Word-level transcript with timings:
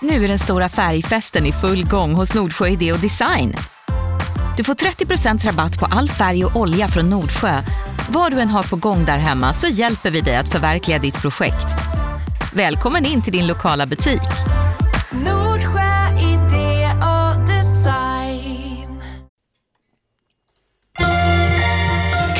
Nu 0.00 0.24
är 0.24 0.28
den 0.28 0.38
stora 0.38 0.68
färgfesten 0.68 1.46
i 1.46 1.52
full 1.52 1.86
gång 1.86 2.14
hos 2.14 2.34
Nordsjö 2.34 2.68
Idé 2.68 2.92
och 2.92 2.98
Design. 2.98 3.54
Du 4.56 4.64
får 4.64 4.74
30% 4.74 5.46
rabatt 5.46 5.78
på 5.78 5.86
all 5.86 6.08
färg 6.08 6.44
och 6.44 6.56
olja 6.56 6.88
från 6.88 7.10
Nordsjö. 7.10 7.62
Vad 8.08 8.32
du 8.32 8.40
än 8.40 8.48
har 8.48 8.62
på 8.62 8.76
gång 8.76 9.04
där 9.04 9.18
hemma 9.18 9.52
så 9.52 9.66
hjälper 9.66 10.10
vi 10.10 10.20
dig 10.20 10.36
att 10.36 10.52
förverkliga 10.52 10.98
ditt 10.98 11.22
projekt. 11.22 11.66
Välkommen 12.52 13.06
in 13.06 13.22
till 13.22 13.32
din 13.32 13.46
lokala 13.46 13.86
butik. 13.86 14.20
Nordsjö 15.10 16.18
idé 16.18 16.90
och 17.02 17.40
design. 17.46 19.02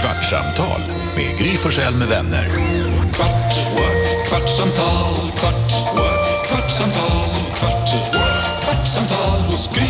Kvartsamtal 0.00 0.80
med 1.16 1.38
Gry 1.38 1.56
Forssell 1.56 1.95
med 1.95 2.09
vänner. 2.09 2.48
Kvart, 3.14 3.56
what? 3.75 4.29
kvartsamtal, 4.29 5.14
kvart, 5.36 5.88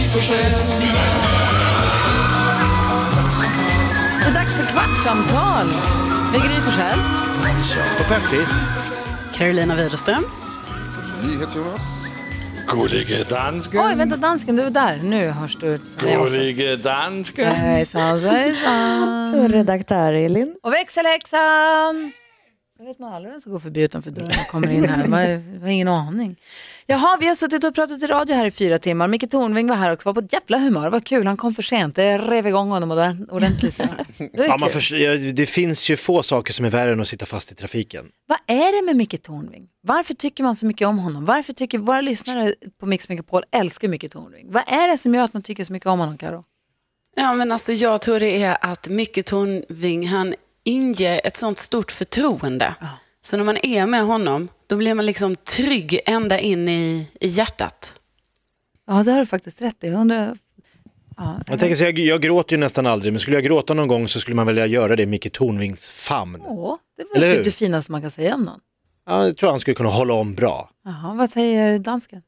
Forssell. 0.08 0.52
Det 4.20 4.30
är 4.30 4.34
dags 4.34 4.56
för 4.56 4.66
kvartsamtal 4.66 5.66
med 6.32 6.40
Gry 6.42 6.60
Forssell. 6.60 6.98
Och 8.00 8.08
Peppqvist. 8.08 8.60
Carolina 9.34 9.74
Widerström. 9.74 10.24
NyhetsJonas. 11.22 12.14
Gullige 12.66 13.24
dansken. 13.24 13.80
Oj, 13.80 13.94
vänta, 13.96 14.16
dansken, 14.16 14.56
du 14.56 14.62
är 14.62 14.70
där. 14.70 15.00
Nu 15.02 15.28
hörs 15.30 15.56
du 15.56 15.66
ut. 15.66 15.82
Gullige 16.00 16.76
dansken. 16.76 17.54
Hejsan 17.54 18.20
svejsan. 18.20 19.48
Redaktör 19.48 20.12
Elin. 20.12 20.54
Och 20.62 20.72
växelhäxan. 20.72 22.12
Jag 22.80 22.86
vet 22.86 22.98
man 22.98 23.12
aldrig 23.12 23.32
vem 23.32 23.40
som 23.40 23.52
går 23.52 23.58
förbi 23.58 23.80
utanför 23.82 24.10
dörren 24.10 24.28
och 24.28 24.46
kommer 24.50 24.70
in 24.70 24.84
här. 24.88 25.30
Jag 25.54 25.60
har 25.60 25.68
ingen 25.68 25.88
aning. 25.88 26.36
Jaha, 26.86 27.16
vi 27.20 27.26
har 27.26 27.34
suttit 27.34 27.64
och 27.64 27.74
pratat 27.74 28.02
i 28.02 28.06
radio 28.06 28.34
här 28.36 28.46
i 28.46 28.50
fyra 28.50 28.78
timmar. 28.78 29.08
Micke 29.08 29.30
Tornving 29.30 29.68
var 29.68 29.76
här 29.76 29.92
också, 29.92 30.08
var 30.08 30.14
på 30.14 30.20
ett 30.20 30.32
jävla 30.32 30.58
humör. 30.58 30.90
Vad 30.90 31.04
kul, 31.04 31.26
han 31.26 31.36
kom 31.36 31.54
för 31.54 31.62
sent. 31.62 31.96
Det 31.96 32.18
rev 32.18 32.46
igång 32.46 32.68
honom 32.70 32.90
ordent- 32.92 33.30
ordentligt. 33.30 33.76
Det 33.78 34.46
Ja, 34.46 34.56
man 34.56 34.70
ja, 34.90 35.16
det 35.16 35.46
finns 35.46 35.90
ju 35.90 35.96
få 35.96 36.22
saker 36.22 36.52
som 36.52 36.64
är 36.64 36.70
värre 36.70 36.92
än 36.92 37.00
att 37.00 37.08
sitta 37.08 37.26
fast 37.26 37.52
i 37.52 37.54
trafiken. 37.54 38.06
Vad 38.26 38.38
är 38.46 38.80
det 38.80 38.86
med 38.86 38.96
Micke 38.96 39.22
Tornving? 39.22 39.68
Varför 39.82 40.14
tycker 40.14 40.44
man 40.44 40.56
så 40.56 40.66
mycket 40.66 40.88
om 40.88 40.98
honom? 40.98 41.24
Varför 41.24 41.52
tycker 41.52 41.78
våra 41.78 42.00
lyssnare 42.00 42.54
på 42.80 42.86
Mix 42.86 43.08
Megapol 43.08 43.42
älskar 43.50 43.88
Micke 43.88 44.12
Tornving? 44.12 44.52
Vad 44.52 44.62
är 44.66 44.90
det 44.90 44.98
som 44.98 45.14
gör 45.14 45.22
att 45.22 45.32
man 45.32 45.42
tycker 45.42 45.64
så 45.64 45.72
mycket 45.72 45.86
om 45.88 45.98
honom, 45.98 46.18
Karo? 46.18 46.44
Ja, 47.16 47.34
men 47.34 47.52
alltså 47.52 47.72
jag 47.72 48.00
tror 48.00 48.20
det 48.20 48.42
är 48.42 48.56
att 48.60 48.88
Micke 48.88 49.24
Tornving, 49.24 50.08
han 50.08 50.34
inger 50.68 51.20
ett 51.24 51.36
sånt 51.36 51.58
stort 51.58 51.92
förtroende. 51.92 52.74
Så 53.22 53.36
när 53.36 53.44
man 53.44 53.58
är 53.62 53.86
med 53.86 54.02
honom, 54.04 54.48
då 54.66 54.76
blir 54.76 54.94
man 54.94 55.06
liksom 55.06 55.36
trygg 55.36 56.00
ända 56.06 56.38
in 56.38 56.68
i, 56.68 57.08
i 57.20 57.28
hjärtat. 57.28 57.94
Ja, 58.86 59.02
det 59.02 59.12
har 59.12 59.18
du 59.20 59.26
faktiskt 59.26 59.62
rätt 59.62 59.84
i. 59.84 59.88
Jag 59.88 60.00
undrar... 60.00 60.36
Ja, 61.16 61.40
Jag, 61.46 61.58
tänker 61.58 61.76
så 61.76 61.84
jag, 61.84 61.98
jag 61.98 62.22
gråter 62.22 62.52
ju 62.56 62.60
nästan 62.60 62.86
aldrig, 62.86 63.12
men 63.12 63.20
skulle 63.20 63.36
jag 63.36 63.44
gråta 63.44 63.74
någon 63.74 63.88
gång 63.88 64.08
så 64.08 64.20
skulle 64.20 64.34
man 64.36 64.46
vilja 64.46 64.66
göra 64.66 64.96
det 64.96 65.02
i 65.02 65.06
Micke 65.06 65.32
Tornvings 65.32 65.90
famn. 65.90 66.42
Åh, 66.46 66.76
det 66.96 67.04
var 67.04 67.16
Eller 67.16 67.28
typ 67.30 67.38
hur? 67.38 67.44
det 67.44 67.50
finaste 67.50 67.92
man 67.92 68.02
kan 68.02 68.10
säga 68.10 68.34
om 68.34 68.42
någon. 68.42 68.60
Ja, 69.06 69.24
jag 69.24 69.36
tror 69.36 69.50
han 69.50 69.60
skulle 69.60 69.74
kunna 69.74 69.88
hålla 69.88 70.14
om 70.14 70.34
bra. 70.34 70.70
Jaha, 70.84 71.14
vad 71.14 71.30
säger 71.30 71.78
dansken? 71.78 72.22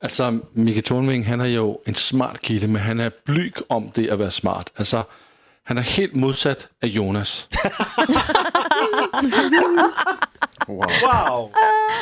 Altså, 0.00 0.38
Mikke 0.52 0.82
Tornving, 0.82 1.24
han 1.26 1.40
er 1.40 1.46
jo 1.46 1.80
en 1.86 1.94
smart 1.94 2.38
kille, 2.40 2.68
men 2.68 2.82
han 2.82 3.00
er 3.00 3.10
blyg 3.26 3.54
om 3.68 3.90
det 3.94 4.04
at 4.10 4.18
være 4.20 4.30
smart. 4.30 4.70
Altså, 4.76 5.02
han 5.68 5.78
er 5.78 5.82
helt 5.82 6.14
modsat 6.16 6.68
af 6.82 6.86
Jonas. 6.86 7.48
Wow. 10.68 10.90
Wow! 11.02 11.50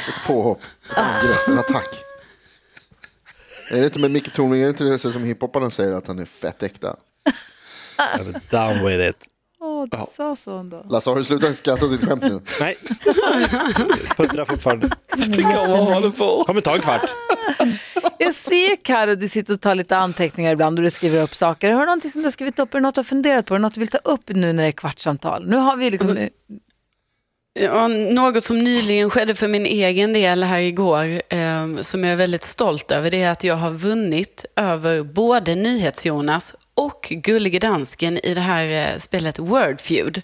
Ett 0.08 0.26
påhopp, 0.26 0.60
ett 0.90 0.98
angrepp, 0.98 1.48
en 1.48 1.58
attack. 1.58 1.88
Är 3.70 3.76
det 3.80 3.84
inte 3.84 3.98
med 3.98 4.10
Micke 4.10 4.32
Tornving, 4.32 4.60
är 4.62 4.64
det 4.64 4.70
inte 4.70 4.84
det 4.84 4.98
som 4.98 5.24
hiphoparna 5.24 5.70
säger 5.70 5.92
att 5.92 6.06
han 6.06 6.18
är 6.18 6.24
fett 6.24 6.62
äkta? 6.62 6.96
Down 8.50 8.86
with 8.86 9.08
it. 9.08 9.26
Åh, 9.60 9.84
du 9.90 9.98
sa 10.16 10.36
så 10.36 10.50
ändå. 10.56 10.86
Lasse, 10.90 11.10
har 11.10 11.16
du 11.16 11.24
slutat 11.24 11.56
skratta 11.56 11.84
åt 11.86 11.90
ditt 11.90 12.08
skämt 12.08 12.22
nu? 12.22 12.40
Nej, 12.60 12.76
puttrar 14.16 14.44
fortfarande. 14.44 14.90
Kommer 16.46 16.60
ta 16.60 16.74
en 16.74 16.80
kvart. 16.80 17.10
Jag 18.18 18.34
ser 18.34 18.84
Karo, 18.84 19.14
du 19.14 19.28
sitter 19.28 19.54
och 19.54 19.60
tar 19.60 19.74
lite 19.74 19.96
anteckningar 19.96 20.52
ibland 20.52 20.78
och 20.78 20.82
du 20.82 20.90
skriver 20.90 21.22
upp 21.22 21.34
saker. 21.34 21.70
Har 21.70 21.80
du 21.80 21.86
någonting 21.86 22.10
som 22.10 22.22
du 22.22 22.26
har 22.26 22.30
skrivit 22.30 22.58
upp? 22.58 22.74
Är 22.74 22.78
det 22.78 22.82
något 22.82 22.94
du 22.94 22.98
har 22.98 23.04
funderat 23.04 23.46
på? 23.46 23.54
Är 23.54 23.58
det 23.58 23.62
något 23.62 23.74
du 23.74 23.80
vill 23.80 23.88
ta 23.88 23.98
upp 23.98 24.28
nu 24.28 24.52
när 24.52 24.62
det 24.62 24.68
är 24.68 24.72
kvartssamtal? 24.72 25.46
Nu 25.46 25.56
har 25.56 25.76
vi 25.76 25.90
liksom... 25.90 26.08
Alltså, 26.08 26.28
ja, 27.54 27.88
något 27.88 28.44
som 28.44 28.58
nyligen 28.58 29.10
skedde 29.10 29.34
för 29.34 29.48
min 29.48 29.66
egen 29.66 30.12
del 30.12 30.42
här 30.42 30.60
igår, 30.60 31.22
eh, 31.28 31.80
som 31.80 32.04
jag 32.04 32.12
är 32.12 32.16
väldigt 32.16 32.44
stolt 32.44 32.90
över, 32.90 33.10
det 33.10 33.22
är 33.22 33.30
att 33.30 33.44
jag 33.44 33.54
har 33.54 33.70
vunnit 33.70 34.44
över 34.56 35.02
både 35.02 35.54
NyhetsJonas 35.54 36.54
och 36.74 37.08
Gullige 37.10 37.58
Dansken 37.58 38.18
i 38.18 38.34
det 38.34 38.40
här 38.40 38.92
eh, 38.92 38.98
spelet 38.98 39.38
Wordfeud. 39.38 40.22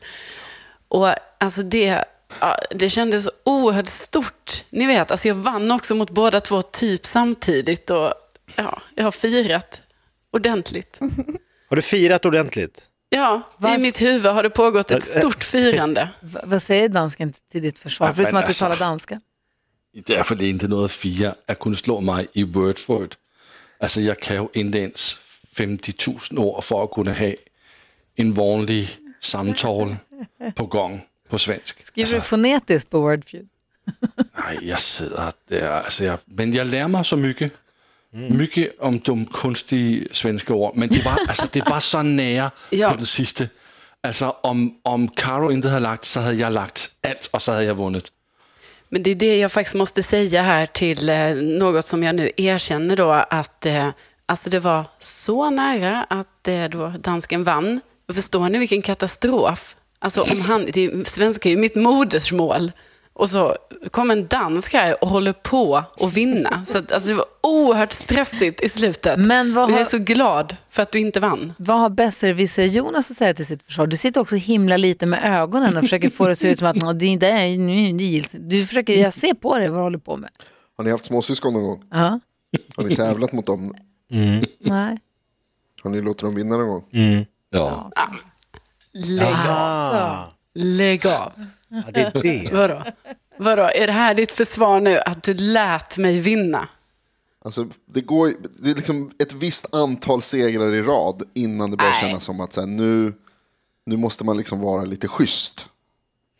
Och 0.88 1.08
alltså 1.38 1.62
det, 1.62 2.04
ja, 2.40 2.58
det 2.70 2.90
kändes 2.90 3.28
oerhört 3.44 3.86
stort. 3.88 4.64
Ni 4.70 4.86
vet, 4.86 5.10
alltså 5.10 5.28
jag 5.28 5.34
vann 5.34 5.70
också 5.70 5.94
mot 5.94 6.10
båda 6.10 6.40
två 6.40 6.62
typ 6.62 7.06
samtidigt 7.06 7.90
och 7.90 8.12
ja, 8.56 8.82
jag 8.94 9.04
har 9.04 9.12
firat 9.12 9.80
ordentligt. 10.32 10.98
Har 11.68 11.76
du 11.76 11.82
firat 11.82 12.24
ordentligt? 12.24 12.88
Ja, 13.08 13.42
Varför? 13.58 13.78
i 13.78 13.82
mitt 13.82 14.02
huvud 14.02 14.32
har 14.32 14.42
det 14.42 14.50
pågått 14.50 14.90
ett 14.90 15.04
stort 15.18 15.44
firande. 15.44 16.08
V- 16.20 16.40
vad 16.44 16.62
säger 16.62 16.88
dansken 16.88 17.32
till 17.52 17.62
ditt 17.62 17.78
försvar? 17.78 18.06
Ja, 18.06 18.12
Förutom 18.14 18.36
att 18.36 18.44
du 18.44 18.46
alltså- 18.46 18.64
talar 18.64 18.76
danska. 18.76 19.20
Derfor 20.06 20.34
det 20.34 20.44
er 20.44 20.48
ikke 20.48 20.68
noget 20.68 20.84
at 20.84 20.90
fire 20.90 21.34
at 21.48 21.58
kunne 21.58 21.76
slå 21.76 22.00
mig 22.00 22.26
i 22.32 22.44
word 22.44 22.78
for 22.78 23.04
it. 23.04 23.18
Altså, 23.80 24.00
jeg 24.00 24.18
kan 24.20 24.36
jo 24.36 24.50
ikke 24.54 24.78
ens 24.82 25.18
50.000 25.60 26.38
ord 26.38 26.62
for 26.64 26.82
at 26.82 26.90
kunne 26.90 27.12
have 27.12 27.34
en 28.16 28.36
vanlig 28.36 28.88
samtale 29.20 29.96
på 30.56 30.66
gång 30.66 31.02
på 31.32 31.38
svensk. 31.40 31.80
Skriver 31.86 32.08
du 32.14 32.20
fonetiskt 32.20 32.90
på 32.90 33.00
Wordfeud? 33.00 33.46
Nej, 34.38 34.58
jeg 34.62 34.78
sidder 34.78 35.30
der, 35.48 35.70
altså 35.70 36.04
jeg, 36.04 36.18
men 36.26 36.54
jeg 36.54 36.66
lærer 36.66 36.86
mig 36.88 37.04
så 37.06 37.16
mycket. 37.16 37.52
Mycket 38.12 38.70
om 38.80 38.98
de 39.00 39.26
kunstige 39.32 40.06
svenske 40.12 40.52
ord, 40.52 40.76
men 40.76 40.90
det 40.90 41.04
var, 41.04 41.18
altså, 41.28 41.48
det 41.54 41.62
var 41.70 41.80
så 41.80 42.02
nære 42.02 42.50
Ja. 42.72 42.90
på 42.92 42.96
den 42.96 43.06
sidste. 43.06 43.48
Altså, 44.04 44.32
om, 44.42 44.74
om 44.84 45.08
Caro 45.16 45.48
inte 45.50 45.68
havde 45.68 45.80
lagt, 45.82 46.06
så 46.06 46.20
havde 46.20 46.38
jeg 46.38 46.52
lagt 46.52 46.90
alt, 47.02 47.28
og 47.32 47.42
så 47.42 47.52
havde 47.52 47.64
jeg 47.66 47.78
vundet. 47.78 48.10
Men 48.90 49.02
det 49.04 49.10
är 49.10 49.14
det 49.14 49.38
jag 49.38 49.52
faktiskt 49.52 49.74
måste 49.76 50.02
säga 50.02 50.42
här 50.42 50.66
till 50.66 51.08
eh, 51.08 51.34
något 51.34 51.86
som 51.86 52.02
jag 52.02 52.14
nu 52.14 52.30
erkänner 52.36 52.96
då 52.96 53.10
att 53.30 53.66
eh, 53.66 53.88
alltså 54.26 54.50
det 54.50 54.60
var 54.60 54.84
så 54.98 55.50
nära 55.50 56.06
att 56.10 56.48
eh, 56.48 56.64
då 56.68 56.88
dansken 56.98 57.44
vann. 57.44 57.80
Och 58.08 58.14
förstår 58.14 58.48
ni 58.48 58.58
vilken 58.58 58.82
katastrof? 58.82 59.76
Alltså 60.02 60.20
om 60.20 60.40
han, 60.48 60.66
det, 60.72 61.08
svenska 61.08 61.48
är 61.48 61.50
ju 61.50 61.56
mitt 61.58 61.74
modersmål. 61.74 62.72
Och 63.14 63.28
så 63.28 63.56
kom 63.90 64.10
en 64.10 64.26
dansk 64.26 64.72
här 64.72 65.02
och 65.04 65.08
håller 65.08 65.32
på 65.32 65.76
att 65.76 66.12
vinna. 66.12 66.64
Så 66.64 66.78
att, 66.78 66.92
alltså 66.92 67.08
det 67.08 67.14
var 67.14 67.24
oerhört 67.42 67.92
stressigt 67.92 68.60
i 68.62 68.68
slutet. 68.68 69.18
Men 69.18 69.54
vad 69.54 69.64
Och 69.64 69.70
jag 69.70 69.74
har- 69.74 69.80
är 69.80 69.84
så 69.84 69.98
glad 69.98 70.56
för 70.70 70.82
att 70.82 70.92
du 70.92 70.98
inte 71.00 71.20
vann. 71.20 71.52
Vad 71.58 71.78
har 71.80 71.90
besserwisser 71.90 72.64
Jonas 72.64 73.10
att 73.10 73.16
säga 73.16 73.34
till 73.34 73.46
sitt 73.46 73.62
försvar? 73.62 73.86
Du 73.86 73.96
sitter 73.96 74.20
också 74.20 74.36
himla 74.36 74.76
lite 74.76 75.06
med 75.06 75.20
ögonen 75.42 75.76
och 75.76 75.82
försöker 75.82 76.10
få 76.10 76.24
det 76.26 76.32
att 76.32 76.38
se 76.38 76.50
ut 76.50 76.58
som 76.58 76.68
att 76.68 76.76
"Nå, 76.76 76.92
det 76.92 77.06
inte 77.06 77.26
är 77.28 77.58
nu, 77.58 77.92
det 77.98 78.04
gills 78.04 78.34
inte." 78.34 78.46
Du 78.46 78.66
försöker, 78.66 78.92
jag 79.02 79.14
ser 79.14 79.34
på 79.34 79.58
dig 79.58 79.68
vad 79.68 79.78
du 79.78 79.82
håller 79.82 79.98
på 79.98 80.16
med. 80.16 80.30
Har 80.76 80.84
ni 80.84 80.90
haft 80.90 81.04
småsyskon 81.04 81.52
någon 81.52 81.62
gång? 81.62 81.82
Ja, 81.90 82.20
Har 82.76 82.84
ni 82.84 82.96
tävlat 82.96 83.32
mot 83.32 83.46
dem? 83.46 83.74
nej. 84.60 84.98
Har 85.82 85.90
ni 85.90 86.00
låtit 86.00 86.20
dem 86.22 86.34
vinna 86.34 86.56
någon 86.56 86.68
gång? 86.68 86.84
Ja. 87.50 87.90
Lägg 88.92 89.46
av. 89.48 90.24
Lägg 90.54 91.06
av. 91.06 91.32
Ja, 91.68 91.82
det 91.94 92.00
är 92.00 92.22
det. 92.22 92.50
Vadå? 92.52 92.84
Vadå? 93.36 93.62
Är 93.62 93.86
det 93.86 93.92
här 93.92 94.14
ditt 94.14 94.32
försvar 94.32 94.80
nu? 94.80 94.98
Att 94.98 95.22
du 95.22 95.34
lät 95.34 95.98
mig 95.98 96.20
vinna? 96.20 96.68
Alltså, 97.44 97.66
det, 97.86 98.00
går, 98.00 98.34
det 98.62 98.70
är 98.70 98.74
liksom 98.74 99.10
ett 99.18 99.32
visst 99.32 99.74
antal 99.74 100.22
segrar 100.22 100.74
i 100.74 100.82
rad 100.82 101.22
innan 101.34 101.70
det 101.70 101.76
börjar 101.76 101.90
Nej. 101.90 102.00
kännas 102.00 102.24
som 102.24 102.40
att 102.40 102.52
så 102.52 102.60
här, 102.60 102.68
nu, 102.68 103.12
nu 103.86 103.96
måste 103.96 104.24
man 104.24 104.36
liksom 104.36 104.60
vara 104.60 104.84
lite 104.84 105.08
schysst. 105.08 105.68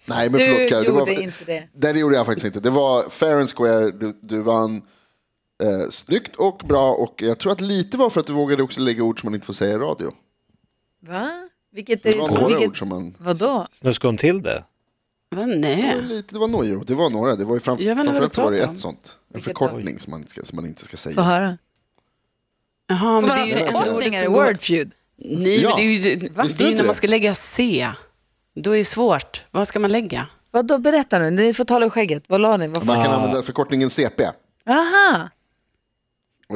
Nej, 0.06 0.30
men 0.30 0.40
Du 0.40 0.46
förlåt 0.46 0.68
Karin, 0.68 0.84
det 0.84 0.92
var, 0.92 1.00
gjorde 1.00 1.22
inte 1.22 1.44
det. 1.44 1.68
Nej, 1.72 1.92
det 1.92 1.98
gjorde 1.98 2.16
jag 2.16 2.26
faktiskt 2.26 2.46
inte. 2.46 2.60
Det 2.60 2.70
var 2.70 3.08
fair 3.08 3.36
and 3.36 3.48
square, 3.56 3.90
du, 3.90 4.18
du 4.22 4.40
vann 4.40 4.82
eh, 5.62 5.88
snyggt 5.90 6.36
och 6.36 6.62
bra 6.64 6.92
och 6.92 7.22
jag 7.22 7.38
tror 7.38 7.52
att 7.52 7.60
lite 7.60 7.96
var 7.96 8.10
för 8.10 8.20
att 8.20 8.26
du 8.26 8.32
vågade 8.32 8.62
också 8.62 8.80
lägga 8.80 9.02
ord 9.02 9.20
som 9.20 9.26
man 9.26 9.34
inte 9.34 9.46
får 9.46 9.54
säga 9.54 9.74
i 9.74 9.78
radio. 9.78 10.12
Va? 11.00 11.48
Vilket 11.72 12.02
Det 12.02 12.16
var 12.18 12.28
är... 12.28 12.32
några 12.32 12.46
Vilket, 12.48 12.68
ord 12.68 12.78
som 12.78 12.88
man... 12.88 13.14
vadå? 13.18 13.66
Snuskade 13.70 14.08
hon 14.08 14.16
till 14.16 14.42
det? 14.42 14.54
Va, 14.54 14.64
Det 15.30 15.36
var, 15.36 15.46
nej. 15.56 16.02
lite, 16.02 16.34
det 16.34 16.38
var 16.38 16.48
några, 16.48 16.84
det 16.84 16.94
var 16.94 17.10
några. 17.10 17.36
Det 17.36 17.44
var 17.44 17.54
ju 17.54 17.60
fram, 17.60 17.78
Jag 17.80 17.94
vet 17.96 18.06
inte 18.06 18.20
vad 18.20 18.32
framförallt 18.32 18.34
du 18.34 18.42
var 18.42 18.50
det 18.50 18.56
pratar 18.58 18.68
om. 18.68 18.74
ett 18.74 18.80
sånt. 18.80 19.16
En 19.28 19.34
Vilket 19.34 19.44
förkortning 19.58 19.98
som 19.98 20.10
man, 20.10 20.20
inte 20.20 20.30
ska, 20.30 20.42
som 20.44 20.56
man 20.56 20.66
inte 20.66 20.84
ska 20.84 20.96
säga. 20.96 21.14
Få 21.14 21.22
höra. 21.22 21.58
Jaha, 22.88 23.20
men 23.20 23.30
det 23.30 23.42
är 23.42 23.46
ju 23.46 23.52
det 23.54 23.60
enda 23.60 23.78
ordet 23.78 23.84
förkortningar 23.84 24.22
i 24.22 24.24
som 24.24 24.32
går... 24.34 24.44
Wordfeud? 24.46 24.90
Nej, 25.16 25.62
Ja. 25.62 25.68
men 25.68 25.76
det 25.76 25.82
är 25.82 25.86
ju, 25.86 25.98
det, 26.16 26.64
är 26.64 26.68
ju 26.70 26.76
när 26.76 26.84
man 26.84 26.94
ska 26.94 27.06
lägga 27.06 27.34
C. 27.34 27.88
Då 28.54 28.70
är 28.72 28.76
det 28.78 28.84
svårt. 28.84 29.44
Vad 29.50 29.68
ska 29.68 29.78
man 29.78 29.92
lägga? 29.92 30.26
Vadå, 30.50 30.78
berätta 30.78 31.18
nu. 31.18 31.30
Ni 31.30 31.54
får 31.54 31.64
tala 31.64 31.86
ur 31.86 31.90
skägget. 31.90 32.24
Vad 32.26 32.40
la 32.40 32.56
ni? 32.56 32.68
Vad 32.68 32.84
Man 32.84 33.04
kan 33.04 33.14
använda 33.14 33.42
förkortningen 33.42 33.90
CP. 33.90 34.24
Aha! 34.66 35.28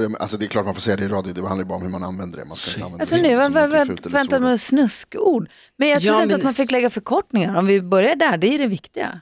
Jag, 0.02 0.16
alltså 0.20 0.36
det 0.36 0.44
är 0.44 0.48
klart 0.48 0.64
man 0.64 0.74
får 0.74 0.80
säga 0.82 0.96
det 0.96 1.04
i 1.04 1.08
radio, 1.08 1.32
det 1.32 1.40
handlar 1.40 1.64
ju 1.64 1.68
bara 1.68 1.76
om 1.76 1.82
hur 1.82 1.90
man 1.90 2.02
använder 2.02 2.38
det. 2.38 2.44
Man 2.44 2.56
ska 2.56 2.70
inte 2.80 2.84
använda 2.84 3.02
Jag 3.02 3.08
tror 3.08 3.16
det 3.18 3.22
nu, 3.22 3.28
som- 3.28 3.34
jag 3.38 3.44
som 3.44 3.52
någonting 3.54 3.78
vänt, 3.78 3.88
fult 3.88 4.06
eller 4.06 4.16
väntat 4.18 4.36
så. 4.38 4.42
med 4.42 4.60
snuskord. 4.60 5.48
Men 5.76 5.88
jag 5.88 5.96
Ja, 5.96 6.00
tror 6.12 6.22
inte 6.22 6.26
men 6.26 6.36
att 6.36 6.44
man 6.44 6.54
fick 6.54 6.70
lägga 6.70 6.90
förkortningar. 6.90 7.54
Om 7.56 7.66
vi 7.66 7.80
börjar 7.82 8.16
där, 8.16 8.36
det 8.36 8.54
är 8.54 8.58
det 8.58 8.66
viktiga. 8.66 9.20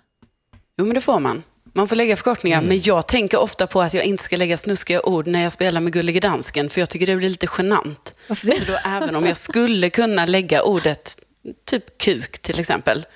Jo, 0.78 0.84
men 0.84 0.94
det 0.94 1.00
får 1.00 1.20
man. 1.20 1.42
Man 1.76 1.88
får 1.88 1.96
lägga 1.96 2.16
förkortningar, 2.16 2.62
men 2.62 2.80
jag 2.80 3.06
tänker 3.08 3.38
ofta 3.40 3.66
på 3.66 3.80
att 3.82 3.94
jag 3.94 4.04
inte 4.04 4.22
ska 4.22 4.36
lägga 4.36 4.56
snuskiga 4.56 5.02
ord 5.02 5.26
när 5.26 5.42
jag 5.42 5.52
spelar 5.52 5.80
med 5.80 5.92
Gullige 5.92 6.20
Dansken, 6.20 6.68
för 6.70 6.80
jag 6.80 6.90
tycker 6.90 7.06
det 7.06 7.16
blir 7.16 7.30
lite 7.30 7.46
genant. 7.58 8.14
Varför 8.28 8.46
det? 8.46 8.58
Så 8.66 8.72
då, 8.72 8.78
även 8.86 9.16
om 9.16 9.26
jag 9.26 9.36
skulle 9.36 9.90
kunna 9.90 10.26
lägga 10.26 10.62
ordet 10.62 11.18
typ 11.64 11.98
kuk 11.98 12.38
till 12.38 12.60
exempel, 12.60 13.06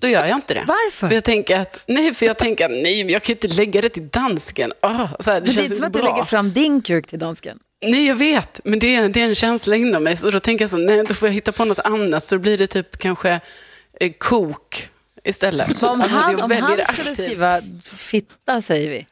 då 0.00 0.08
gör 0.08 0.26
jag 0.26 0.38
inte 0.38 0.54
det. 0.54 0.64
Varför? 0.66 1.08
För 1.08 1.14
jag 1.14 1.24
tänker 1.24 1.58
att, 1.58 1.78
nej, 1.86 2.14
för 2.14 2.26
jag 2.26 2.38
tänker 2.38 2.64
att 2.64 2.70
nej, 2.70 3.04
men 3.04 3.12
jag 3.12 3.22
kan 3.22 3.32
inte 3.34 3.48
lägga 3.48 3.80
det 3.80 3.88
till 3.88 4.08
dansken. 4.08 4.72
Åh, 4.82 5.06
så 5.20 5.30
här, 5.30 5.40
det, 5.40 5.46
Men 5.46 5.54
det 5.56 5.60
är 5.60 5.64
inte 5.64 5.76
som 5.76 5.86
att 5.86 5.92
du 5.92 5.98
lägger 6.02 6.24
fram 6.24 6.52
din 6.52 6.82
kuk 6.82 7.06
till 7.06 7.18
dansken. 7.18 7.58
Nej, 7.84 8.06
jag 8.06 8.14
vet, 8.14 8.60
men 8.64 8.78
det 8.78 8.94
är, 8.96 9.08
det 9.08 9.20
är 9.20 9.24
en 9.24 9.34
känsla 9.34 9.76
inom 9.76 10.04
mig. 10.04 10.16
Så 10.16 10.30
då 10.30 10.40
tänker 10.40 10.62
jag 10.62 10.70
så, 10.70 10.76
nej, 10.76 11.04
då 11.08 11.14
får 11.14 11.28
jag 11.28 11.32
hitta 11.34 11.52
på 11.52 11.64
något 11.64 11.78
annat, 11.78 12.24
så 12.24 12.34
då 12.34 12.38
blir 12.38 12.58
det 12.58 12.66
typ 12.66 12.98
kanske 12.98 13.40
eh, 14.00 14.12
kok 14.18 14.88
istället. 15.24 15.82
Om 15.82 16.00
Alltså, 16.00 16.16
han, 16.16 16.32
jag 16.32 16.44
om 16.44 16.50
han 16.50 16.62
skulle 16.70 16.82
aktivt. 16.82 17.14
skriva 17.26 17.60
fitta, 17.84 18.62
säger 18.62 18.90
vi. 18.90 19.06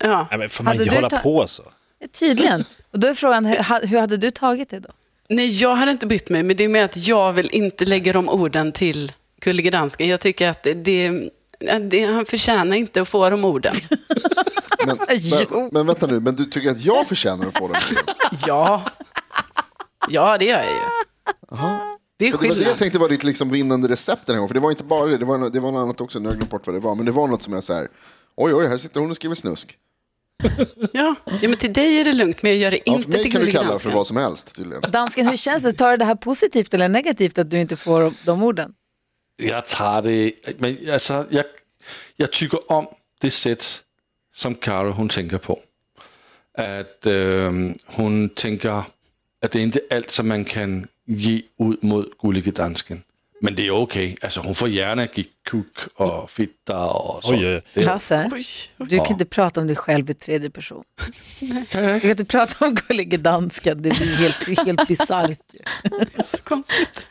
Ja. 0.00 0.26
Nej, 0.30 0.38
men 0.38 0.48
får 0.48 0.64
man 0.64 0.72
Hade 0.72 0.84
inte 0.84 0.94
hålla 0.96 1.10
ta- 1.10 1.18
på 1.18 1.46
så? 1.46 1.62
Ja, 1.98 2.06
Tydligen. 2.12 2.64
Och 2.90 2.98
då 2.98 3.08
är 3.08 3.14
frågan, 3.14 3.44
hur, 3.46 3.86
hur 3.86 3.98
hade 3.98 4.16
du 4.16 4.30
tagit 4.30 4.70
det 4.70 4.78
då? 4.80 4.88
Nej, 5.28 5.50
jag 5.62 5.74
hade 5.74 5.90
inte 5.92 6.06
bytt 6.06 6.28
mig, 6.28 6.42
men 6.42 6.56
det 6.56 6.64
är 6.64 6.68
med 6.68 6.84
att 6.84 6.96
jag 6.96 7.32
vill 7.32 7.50
inte 7.50 7.84
lägga 7.84 8.12
de 8.12 8.28
orden 8.28 8.72
till 8.72 9.12
Gullige 9.44 9.70
Dansken. 9.70 10.08
Jag 10.08 10.20
tycker 10.20 10.48
att 10.48 10.62
det, 10.62 10.74
det, 10.74 11.30
det, 11.80 12.04
han 12.04 12.26
förtjänar 12.26 12.76
inte 12.76 13.00
att 13.00 13.08
få 13.08 13.30
de 13.30 13.44
orden. 13.44 13.74
Men, 14.86 14.98
men, 15.50 15.70
men 15.72 15.86
vänta 15.86 16.06
nu, 16.06 16.20
men 16.20 16.36
du 16.36 16.44
tycker 16.44 16.70
att 16.70 16.80
jag 16.80 17.06
förtjänar 17.06 17.46
att 17.46 17.58
få 17.58 17.68
den? 17.68 17.76
Ja, 18.46 18.84
ja 20.08 20.38
det 20.38 20.44
gör 20.44 20.62
jag 20.62 20.72
ju. 20.72 20.78
Det 22.18 22.28
är 22.28 22.32
För 22.32 22.38
det 22.42 22.42
var 22.42 22.42
det 22.42 22.46
jag 22.46 22.54
skillnad. 22.54 22.78
tänkte 22.78 22.98
var 22.98 23.08
ditt 23.08 23.24
liksom 23.24 23.50
vinnande 23.50 23.88
recept 23.88 24.26
den 24.26 24.34
här 24.34 24.38
gången. 24.38 24.48
För 24.48 24.54
det 24.54 24.60
var 24.60 24.70
inte 24.70 24.84
bara 24.84 25.06
det, 25.06 25.16
det 25.18 25.24
var, 25.24 25.50
det 25.50 25.60
var 25.60 25.72
något 25.72 25.80
annat 25.82 26.00
också, 26.00 26.18
nu 26.18 26.24
har 26.28 26.32
jag 26.32 26.38
glömt 26.38 26.50
bort 26.50 26.66
vad 26.66 26.76
det 26.76 26.80
var. 26.80 26.94
Men 26.94 27.06
det 27.06 27.12
var 27.12 27.26
något 27.26 27.42
som 27.42 27.52
jag 27.52 27.64
så 27.64 27.72
här, 27.74 27.88
oj 28.36 28.54
oj, 28.54 28.66
här 28.68 28.76
sitter 28.76 29.00
hon 29.00 29.10
och 29.10 29.16
skriver 29.16 29.34
snusk. 29.34 29.78
Ja. 30.92 31.14
ja, 31.24 31.48
men 31.48 31.56
till 31.56 31.72
dig 31.72 32.00
är 32.00 32.04
det 32.04 32.12
lugnt, 32.12 32.42
men 32.42 32.50
jag 32.52 32.58
gör 32.60 32.70
det 32.70 32.80
Ja, 32.84 32.92
inte 32.92 33.02
för 33.02 33.10
mig 33.10 33.22
till 33.22 33.32
kan 33.32 33.40
du 33.40 33.50
kalla 33.50 33.64
för 33.64 33.70
Dansken. 33.72 33.92
vad 33.92 34.06
som 34.06 34.16
helst 34.16 34.56
tydligen. 34.56 34.90
Dansken, 34.90 35.28
hur 35.28 35.36
känns 35.36 35.62
det? 35.62 35.72
Tar 35.72 35.90
du 35.90 35.96
det 35.96 36.04
här 36.04 36.14
positivt 36.14 36.74
eller 36.74 36.88
negativt 36.88 37.38
att 37.38 37.50
du 37.50 37.60
inte 37.60 37.76
får 37.76 38.00
de, 38.00 38.14
de 38.26 38.42
orden? 38.42 38.72
Jeg 39.38 39.62
tager 39.66 40.00
det, 40.00 40.34
men 40.58 40.76
altså, 40.86 41.26
jeg, 41.30 41.44
jeg 42.18 42.30
tykker 42.30 42.58
om 42.72 42.88
det 43.22 43.32
sæt, 43.32 43.82
som 44.34 44.54
Karo 44.54 44.90
hun 44.92 45.08
tænker 45.08 45.38
på. 45.38 45.60
At 46.54 47.06
øh, 47.06 47.74
hun 47.86 48.30
tænker, 48.36 48.90
at 49.42 49.52
det 49.52 49.60
er 49.62 49.66
ikke 49.66 49.80
alt, 49.90 50.12
som 50.12 50.26
man 50.26 50.44
kan 50.44 50.88
give 51.08 51.42
ud 51.58 51.76
mod 51.82 52.18
gullige 52.18 52.50
dansken. 52.50 53.04
Men 53.42 53.56
det 53.56 53.66
er 53.66 53.72
okay. 53.72 54.14
Altså, 54.22 54.40
hun 54.40 54.54
får 54.54 54.68
gärna 54.68 55.06
give 55.06 55.26
kuk 55.46 55.88
og 55.96 56.30
fitter 56.30 56.74
og 56.74 57.22
så. 57.22 57.28
Oj, 57.32 57.44
oj, 57.44 57.54
er, 57.54 57.60
Lasse, 57.74 58.28
du 58.78 59.04
kan 59.04 59.12
inte 59.12 59.24
prata 59.24 59.60
om 59.60 59.66
dig 59.66 59.76
själv 59.76 60.10
i 60.10 60.14
tredje 60.14 60.50
person. 60.50 60.84
Du 61.72 62.00
kan 62.00 62.10
inte 62.10 62.24
prata 62.24 62.64
om 62.64 62.74
gullige 62.74 63.16
dansken, 63.16 63.84
det 63.84 63.96
blir 63.96 64.16
helt, 64.16 64.66
helt 64.66 64.88
bisarrt. 64.88 65.38
det 65.82 66.18
är 66.18 66.22
så 66.22 66.38
konstigt. 66.44 67.06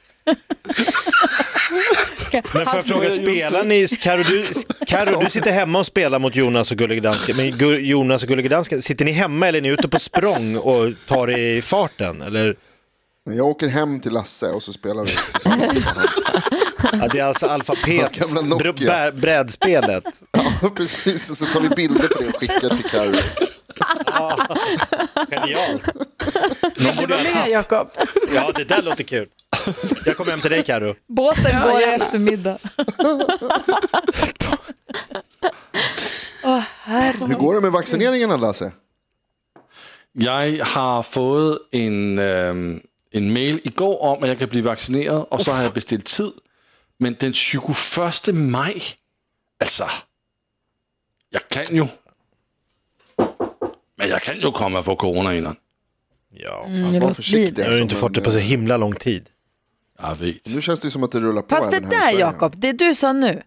Men 2.54 2.66
får 2.66 2.76
jag 2.76 2.86
fråga, 2.86 3.12
spelar 3.12 3.64
ni, 3.64 3.88
Karo 3.88 4.24
du, 4.24 4.44
Karo, 4.88 5.20
du 5.24 5.30
sitter 5.30 5.52
hemma 5.52 5.80
och 5.80 5.88
spelar 5.88 6.20
mot 6.20 6.36
Jonas 6.36 6.72
och 6.72 6.78
Gullige 6.78 7.02
Dansken, 7.02 7.38
men 7.38 7.46
Gu- 7.52 7.78
Jonas 7.80 8.24
och 8.24 8.30
Gullige 8.30 8.50
Dansken, 8.50 8.82
sitter 8.82 9.06
ni 9.06 9.12
hemma 9.12 9.48
eller 9.48 9.58
är 9.60 9.62
ni 9.64 9.70
ute 9.70 9.88
på 9.90 10.00
språng 10.00 10.58
och 10.58 10.92
tar 11.08 11.38
i 11.40 11.62
farten? 11.62 12.22
Eller? 12.22 12.56
Jag 13.30 13.48
åker 13.48 13.68
hem 13.68 14.00
till 14.00 14.12
Lasse 14.12 14.46
och 14.50 14.64
så 14.64 14.74
spelar 14.74 15.06
vi 15.06 15.12
tillsammans. 15.32 15.74
med 15.74 15.84
hans- 15.84 16.50
Ja, 17.02 17.08
det 17.14 17.20
är 17.20 17.24
alltså 17.24 17.48
Hans 17.48 17.70
alfabet, 17.70 18.12
gamla 18.20 18.42
Nokia. 18.42 18.72
br- 18.74 18.88
bär- 18.90 19.12
brädspelet. 19.20 20.04
Ja, 20.62 20.70
precis. 20.76 21.30
Och 21.30 21.38
så 21.38 21.46
tar 21.46 21.62
vi 21.62 21.70
bilder 21.70 22.08
på 22.08 22.22
det 22.24 22.28
och 22.28 22.36
skickar 22.36 22.70
till 22.70 22.84
Carro. 22.90 23.14
Genialt. 25.30 25.86
Du 26.76 27.06
var 27.08 27.24
med, 27.24 27.50
Jakob. 27.50 27.88
Ja, 28.34 28.52
det 28.56 28.64
där 28.64 28.82
låter 28.82 29.04
kul. 29.04 29.28
Jag 30.06 30.18
kommer 30.18 30.32
hem 30.32 30.40
till 30.40 30.52
dig 30.52 30.64
Karo. 30.64 30.96
Båten 31.08 31.62
går 31.62 31.82
i 31.82 31.84
eftermiddag. 31.84 32.58
Herre. 36.84 37.28
Hur 37.28 37.36
går 37.36 37.54
det 37.54 37.62
med 37.62 37.72
vaccineringarna 37.72 38.38
Lasse? 38.38 38.72
Jeg 40.16 40.60
har 40.66 41.02
fået 41.02 41.60
en, 41.72 42.20
øh, 42.20 42.80
en 43.12 43.32
mail 43.34 43.62
i 43.64 43.70
går 43.70 44.02
om, 44.02 44.24
at 44.24 44.30
jeg 44.30 44.38
kan 44.38 44.50
blive 44.50 44.64
vaccineret, 44.66 45.26
og 45.30 45.42
så 45.42 45.52
har 45.52 45.62
jeg 45.62 45.74
bestilt 45.74 46.06
tid. 46.06 46.32
Men 47.00 47.14
den 47.14 47.34
21. 47.34 48.34
maj, 48.34 48.74
altså, 49.60 49.86
jeg 51.32 51.42
kan 51.52 51.76
jo, 51.76 51.88
men 54.04 54.12
jeg 54.16 54.22
kan 54.22 54.36
jo 54.42 54.52
komme 54.52 54.80
og 54.80 54.86
få 54.86 54.96
corona 54.96 55.34
innan. 55.36 55.56
Ja. 56.34 56.66
Mm, 56.66 57.00
Var 57.00 57.14
försiktig. 57.14 57.62
Jag 57.64 57.68
har 57.70 57.76
ju 57.76 57.82
inte 57.82 57.96
fått 57.96 58.14
det 58.14 58.22
på 58.22 58.32
så 58.32 58.38
himla 58.40 58.78
lång 58.78 58.96
tid. 58.96 59.26
Jeg 60.02 60.16
ved. 60.20 60.36
Nu 60.46 60.62
känns 60.62 60.80
det 60.80 60.92
som 60.92 61.04
att 61.04 61.12
det 61.12 61.20
rullar 61.20 61.42
på 61.42 61.56
Fast 61.56 61.72
det 61.72 61.78
även 61.78 61.90
här 61.92 61.96
i 61.98 62.00
där 62.00 62.12
Sverige. 62.12 62.20
Jakob, 62.20 62.56
det 62.58 62.72
du 62.72 62.96
sa 62.96 63.14
nu, 63.14 63.42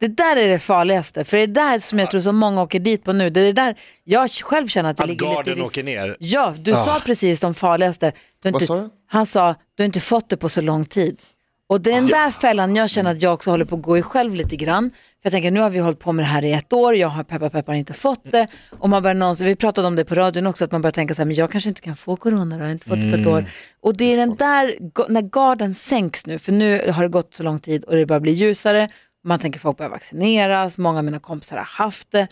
det 0.00 0.08
där 0.08 0.36
är 0.36 0.48
det 0.48 0.58
farligaste. 0.58 1.24
För 1.24 1.36
det 1.36 1.42
är 1.42 1.46
där 1.46 1.78
som 1.78 1.98
jag 1.98 2.10
tror 2.10 2.20
så 2.20 2.32
många 2.32 2.62
åker 2.62 2.80
dit 2.80 3.04
på 3.04 3.12
nu. 3.12 3.30
Det 3.30 3.40
är 3.40 3.44
det 3.44 3.52
där 3.52 3.74
jag 4.04 4.30
själv 4.30 4.68
känner 4.68 4.90
att 4.90 4.96
det 4.96 5.02
Att 5.02 5.08
ligger 5.08 5.26
lite 5.26 5.34
garden 5.36 5.54
risk. 5.54 5.66
åker 5.66 5.82
ner. 5.82 6.16
Ja, 6.20 6.54
du 6.58 6.72
sa 6.72 7.00
precis 7.06 7.40
de 7.40 7.54
farligaste. 7.54 8.12
Du 8.42 8.48
har 8.48 8.52
Vad 8.52 8.62
inte, 8.62 8.66
sa 8.66 8.80
du? 8.80 8.90
Han 9.06 9.26
sa, 9.26 9.54
du 9.76 9.82
har 9.82 9.86
inte 9.86 10.00
fått 10.00 10.28
det 10.28 10.36
på 10.36 10.48
så 10.48 10.60
lång 10.60 10.84
tid. 10.84 11.20
Och 11.70 11.80
det 11.80 11.90
är 11.90 11.94
den 11.94 12.06
där 12.06 12.30
fällan 12.30 12.76
jag 12.76 12.90
känner 12.90 13.10
att 13.10 13.22
jag 13.22 13.34
också 13.34 13.50
håller 13.50 13.64
på 13.64 13.76
att 13.76 13.82
gå 13.82 13.98
i 13.98 14.02
själv 14.02 14.34
lite 14.34 14.56
grann. 14.56 14.90
För 14.90 15.20
jag 15.22 15.32
tänker, 15.32 15.50
nu 15.50 15.60
har 15.60 15.70
vi 15.70 15.78
hållit 15.78 15.98
på 15.98 16.12
med 16.12 16.24
det 16.24 16.28
här 16.28 16.44
i 16.44 16.52
ett 16.52 16.72
år, 16.72 16.94
jag 16.96 17.08
har 17.08 17.24
peppar 17.24 17.48
peppar 17.48 17.74
inte 17.74 17.92
fått 17.92 18.32
det. 18.32 18.46
Och 18.78 18.88
man 18.88 19.02
börjar 19.02 19.14
någonsin, 19.14 19.46
vi 19.46 19.56
pratade 19.56 19.86
om 19.86 19.96
det 19.96 20.04
på 20.04 20.14
radion 20.14 20.46
också, 20.46 20.64
att 20.64 20.72
man 20.72 20.82
börjar 20.82 20.92
tänka 20.92 21.14
så 21.14 21.22
här, 21.22 21.26
men 21.26 21.36
jag 21.36 21.50
kanske 21.50 21.68
inte 21.68 21.80
kan 21.80 21.96
få 21.96 22.16
corona, 22.16 22.56
då, 22.56 22.62
jag 22.62 22.66
har 22.66 22.72
inte 22.72 22.88
fått 22.88 22.98
det 22.98 23.12
på 23.12 23.18
ett 23.18 23.26
år. 23.26 23.44
Och 23.80 23.96
det 23.96 24.04
är 24.12 24.16
den 24.16 24.36
där, 24.36 24.74
när 25.08 25.22
garden 25.22 25.74
sänks 25.74 26.26
nu, 26.26 26.38
för 26.38 26.52
nu 26.52 26.90
har 26.90 27.02
det 27.02 27.08
gått 27.08 27.34
så 27.34 27.42
lång 27.42 27.58
tid 27.58 27.84
och 27.84 27.96
det 27.96 28.06
börjar 28.06 28.20
bli 28.20 28.32
ljusare, 28.32 28.88
man 29.24 29.38
tänker 29.38 29.60
folk 29.60 29.76
börjar 29.76 29.90
vaccineras, 29.90 30.78
många 30.78 30.98
av 30.98 31.04
mina 31.04 31.20
kompisar 31.20 31.56
har 31.56 31.64
haft 31.64 32.10
det. 32.10 32.28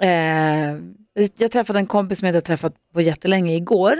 Eh, 0.00 0.76
jag 1.38 1.50
träffade 1.50 1.78
en 1.78 1.86
kompis 1.86 2.18
som 2.18 2.26
jag 2.26 2.30
inte 2.30 2.36
har 2.36 2.56
träffat 2.56 2.74
på 2.94 3.00
jättelänge 3.00 3.54
igår. 3.54 3.96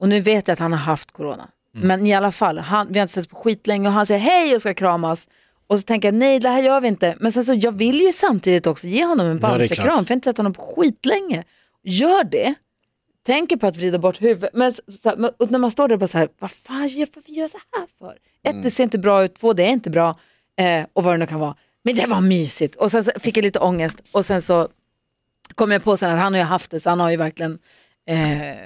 Och 0.00 0.08
nu 0.08 0.20
vet 0.20 0.48
jag 0.48 0.52
att 0.52 0.58
han 0.58 0.72
har 0.72 0.78
haft 0.78 1.12
corona. 1.12 1.48
Men 1.82 2.06
i 2.06 2.14
alla 2.14 2.32
fall, 2.32 2.58
han, 2.58 2.86
vi 2.90 2.98
har 2.98 3.02
inte 3.02 3.14
setts 3.14 3.28
på 3.28 3.36
skitlänge 3.36 3.88
och 3.88 3.94
han 3.94 4.06
säger 4.06 4.20
hej 4.20 4.54
och 4.54 4.60
ska 4.60 4.74
kramas. 4.74 5.28
Och 5.66 5.78
så 5.78 5.82
tänker 5.82 6.08
jag 6.08 6.14
nej 6.14 6.40
det 6.40 6.48
här 6.48 6.62
gör 6.62 6.80
vi 6.80 6.88
inte. 6.88 7.16
Men 7.20 7.32
sen 7.32 7.44
så 7.44 7.54
jag 7.54 7.72
vill 7.72 8.00
ju 8.00 8.12
samtidigt 8.12 8.66
också 8.66 8.86
ge 8.86 9.04
honom 9.04 9.26
en 9.26 9.38
bamsekram 9.38 9.76
för 9.76 9.88
jag 9.88 9.92
har 9.92 10.12
inte 10.12 10.24
sett 10.24 10.36
honom 10.36 10.52
på 10.52 10.62
skitlänge. 10.62 11.44
Gör 11.82 12.24
det. 12.24 12.54
Tänker 13.26 13.56
på 13.56 13.66
att 13.66 13.76
vrida 13.76 13.98
bort 13.98 14.22
huvudet. 14.22 14.50
Men 14.54 14.72
så, 14.72 15.30
och 15.38 15.50
när 15.50 15.58
man 15.58 15.70
står 15.70 15.88
där 15.88 15.94
och 15.94 16.00
bara 16.00 16.08
så 16.08 16.18
här, 16.18 16.28
vad 16.38 16.50
fan 16.50 16.86
gör, 16.86 17.08
varför 17.14 17.32
gör 17.32 17.42
jag 17.42 17.50
så 17.50 17.58
här 17.76 17.86
för? 17.98 18.18
Ett, 18.42 18.62
det 18.62 18.70
ser 18.70 18.84
inte 18.84 18.98
bra 18.98 19.24
ut. 19.24 19.34
Två, 19.34 19.52
det 19.52 19.62
är 19.62 19.72
inte 19.72 19.90
bra. 19.90 20.18
Eh, 20.58 20.86
och 20.92 21.04
vad 21.04 21.14
det 21.14 21.18
nu 21.18 21.26
kan 21.26 21.40
vara. 21.40 21.56
Men 21.82 21.96
det 21.96 22.06
var 22.06 22.20
mysigt. 22.20 22.76
Och 22.76 22.90
sen 22.90 23.04
så 23.04 23.10
fick 23.20 23.36
jag 23.36 23.42
lite 23.42 23.58
ångest. 23.58 24.02
Och 24.12 24.24
sen 24.24 24.42
så 24.42 24.68
kom 25.54 25.70
jag 25.70 25.84
på 25.84 25.96
sen 25.96 26.10
att 26.10 26.20
han 26.20 26.32
har 26.32 26.38
ju 26.38 26.44
haft 26.44 26.70
det, 26.70 26.80
så 26.80 26.90
han 26.90 27.00
har 27.00 27.10
ju 27.10 27.16
verkligen 27.16 27.58
eh, 28.08 28.56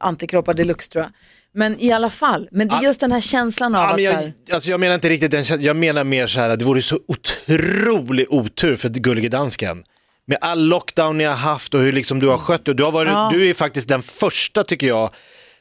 antikroppar 0.00 0.54
deluxe 0.54 0.90
tror 0.90 1.04
jag. 1.04 1.12
Men 1.54 1.80
i 1.80 1.92
alla 1.92 2.10
fall, 2.10 2.48
men 2.52 2.68
det 2.68 2.74
är 2.74 2.82
just 2.82 3.00
den 3.00 3.12
här 3.12 3.20
känslan 3.20 3.74
av 3.74 3.82
Ja, 3.82 3.88
att 3.88 3.96
men 3.96 3.98
så 3.98 4.02
jag, 4.04 4.12
här, 4.12 4.32
alltså 4.54 4.70
jag 4.70 4.80
menar 4.80 4.94
inte 4.94 5.08
riktigt 5.08 5.30
den 5.30 5.44
känslan. 5.44 5.66
jag 5.66 5.76
menar 5.76 6.04
mer 6.04 6.26
så 6.26 6.40
här 6.40 6.48
att 6.48 6.58
det 6.58 6.64
vore 6.64 6.82
så 6.82 6.98
otrolig 7.08 8.26
otur 8.30 8.76
för 8.76 8.88
Gullige 8.88 9.28
Dansken. 9.28 9.82
Med 10.26 10.38
all 10.40 10.64
lockdown 10.68 11.18
ni 11.18 11.24
har 11.24 11.34
haft 11.34 11.74
och 11.74 11.80
hur 11.80 11.92
liksom 11.92 12.20
du 12.20 12.28
har 12.28 12.38
skött 12.38 12.64
det. 12.64 12.74
Du, 12.74 12.82
har 12.84 12.92
varit, 12.92 13.08
Ja. 13.08 13.30
du 13.32 13.50
är 13.50 13.54
faktiskt 13.54 13.88
den 13.88 14.02
första 14.02 14.64
tycker 14.64 14.86
jag 14.86 15.10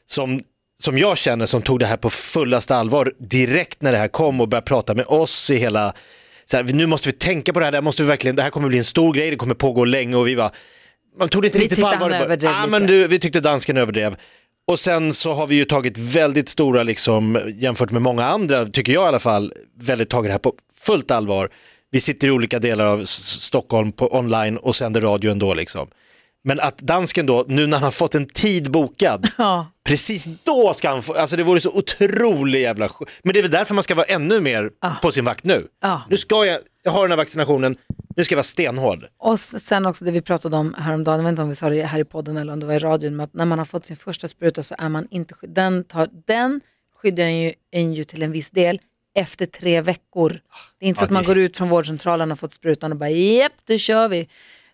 som, 0.06 0.42
som 0.82 0.98
jag 0.98 1.18
känner 1.18 1.46
som 1.46 1.62
tog 1.62 1.80
det 1.80 1.86
här 1.86 1.98
på 1.98 2.10
fullaste 2.10 2.76
allvar 2.76 3.14
direkt 3.20 3.82
när 3.82 3.92
det 3.92 3.98
här 3.98 4.08
kom 4.08 4.42
och 4.42 4.48
började 4.48 4.66
prata 4.68 4.96
med 4.96 5.06
oss 5.08 5.50
i 5.50 5.56
hela, 5.56 5.94
så 6.46 6.58
här, 6.58 6.64
nu 6.64 6.86
måste 6.86 7.10
vi 7.10 7.14
tänka 7.14 7.54
på 7.54 7.60
det 7.60 7.66
här, 7.66 7.72
det 7.72 7.78
här, 7.78 7.82
måste 7.82 8.04
vi 8.04 8.08
verkligen, 8.10 8.36
det 8.36 8.42
här 8.42 8.50
kommer 8.50 8.68
bli 8.68 8.78
en 8.78 8.84
stor 8.84 9.14
grej, 9.14 9.30
det 9.32 9.36
kommer 9.38 9.56
pågå 9.56 9.86
länge 9.86 10.16
och 10.16 10.28
vi 10.28 10.36
var, 10.36 10.52
man 11.20 11.30
tog 11.30 11.42
det 11.42 11.48
inte 11.48 11.58
Vi 11.58 11.64
riktigt 11.66 11.80
på 11.80 11.90
tyckte 11.92 12.04
allvar. 12.06 12.18
han 12.18 12.26
överdrev 12.26 12.52
ah, 12.52 12.60
lite. 12.66 12.72
men 12.72 12.88
du, 12.88 13.08
vi 13.08 13.20
tyckte 13.20 13.40
dansken 13.40 13.78
överdrev. 13.78 14.16
Och 14.72 14.80
sen 14.80 15.14
så 15.14 15.34
har 15.34 15.48
vi 15.48 15.56
ju 15.56 15.66
tagit 15.66 15.98
väldigt 15.98 16.50
stora, 16.50 16.84
liksom, 16.84 17.52
jämfört 17.56 17.92
med 17.92 18.02
många 18.02 18.26
andra, 18.26 18.66
tycker 18.66 18.94
jag 18.94 19.04
i 19.04 19.08
alla 19.08 19.20
fall, 19.20 19.54
väldigt 19.80 20.10
tagit 20.10 20.30
det 20.30 20.32
här 20.32 20.40
på 20.40 20.54
fullt 20.82 21.12
allvar. 21.12 21.50
Vi 21.92 22.00
sitter 22.00 22.28
i 22.28 22.32
olika 22.32 22.60
delar 22.60 22.86
av 22.86 23.06
Stockholm 23.06 23.92
på 23.92 24.16
online 24.18 24.58
och 24.58 24.76
sänder 24.76 25.02
radio 25.02 25.32
ändå 25.32 25.54
liksom. 25.54 25.88
Men 26.44 26.60
att 26.60 26.78
dansken 26.78 27.26
då, 27.26 27.46
nu 27.48 27.68
när 27.68 27.78
han 27.78 27.84
har 27.84 27.92
fått 27.92 28.16
en 28.16 28.26
tid 28.28 28.72
bokad, 28.72 29.28
ja, 29.38 29.72
precis 29.86 30.26
då 30.44 30.74
ska 30.74 30.90
han 30.90 31.02
få, 31.02 31.14
alltså 31.14 31.36
det 31.38 31.44
vore 31.44 31.60
så 31.60 31.70
otroligt 31.78 32.62
jävla 32.62 32.90
Men 33.24 33.34
det 33.34 33.40
är 33.40 33.44
väl 33.44 33.52
därför 33.52 33.74
man 33.74 33.84
ska 33.84 33.96
vara 33.96 34.06
ännu 34.06 34.40
mer 34.40 34.70
Ah. 34.82 34.92
på 35.02 35.12
sin 35.12 35.26
vakt 35.26 35.44
nu. 35.44 35.68
Ja. 35.82 36.02
Nu 36.10 36.18
ska 36.18 36.46
jag, 36.46 36.60
jag 36.84 36.92
har 36.92 37.02
den 37.02 37.12
här 37.12 37.18
vaccinationen, 37.18 37.76
Nu 38.16 38.24
ska 38.24 38.34
jag 38.34 38.38
vara 38.38 38.44
stenhård. 38.44 39.08
Och 39.18 39.40
sen 39.40 39.86
också 39.86 40.06
det 40.06 40.12
vi 40.12 40.22
pratade 40.22 40.58
om 40.58 40.74
häromdagen, 40.78 41.20
jag 41.20 41.24
vet 41.24 41.32
inte 41.32 41.42
om 41.42 41.50
vi 41.50 41.56
sa 41.56 41.70
det 41.70 41.84
här 41.84 42.00
i 42.00 42.04
podden 42.06 42.38
eller 42.38 42.54
om 42.54 42.60
det 42.60 42.66
var 42.66 42.74
i 42.74 42.80
radion, 42.80 43.16
men 43.16 43.24
att 43.24 43.34
när 43.34 43.46
man 43.46 43.58
har 43.60 43.66
fått 43.66 43.86
sin 43.86 43.96
första 43.96 44.28
spruta 44.28 44.64
så 44.64 44.76
är 44.78 44.90
man 44.90 45.08
inte 45.12 45.34
skydd- 45.34 45.54
den, 45.54 45.84
tar, 45.84 46.10
den 46.28 46.62
skyddar 47.02 47.24
en 47.24 47.40
ju, 47.42 47.54
en 47.72 47.94
ju 47.94 48.04
till 48.04 48.24
en 48.24 48.32
viss 48.32 48.50
del 48.50 48.80
efter 49.16 49.46
tre 49.46 49.82
veckor. 49.82 50.40
Det 50.80 50.86
är 50.86 50.90
inte 50.90 51.00
så 51.00 51.04
Ja, 51.04 51.06
att 51.06 51.12
man 51.12 51.24
det- 51.24 51.28
går 51.28 51.38
ut 51.38 51.58
från 51.58 51.70
vårdcentralen 51.70 52.32
och 52.32 52.40
fått 52.40 52.54
sprutan 52.54 52.92
och 52.92 52.98
bara 52.98 53.10
japp, 53.10 53.52
då 53.68 53.78
kör 53.78 54.08
vi. 54.10 54.28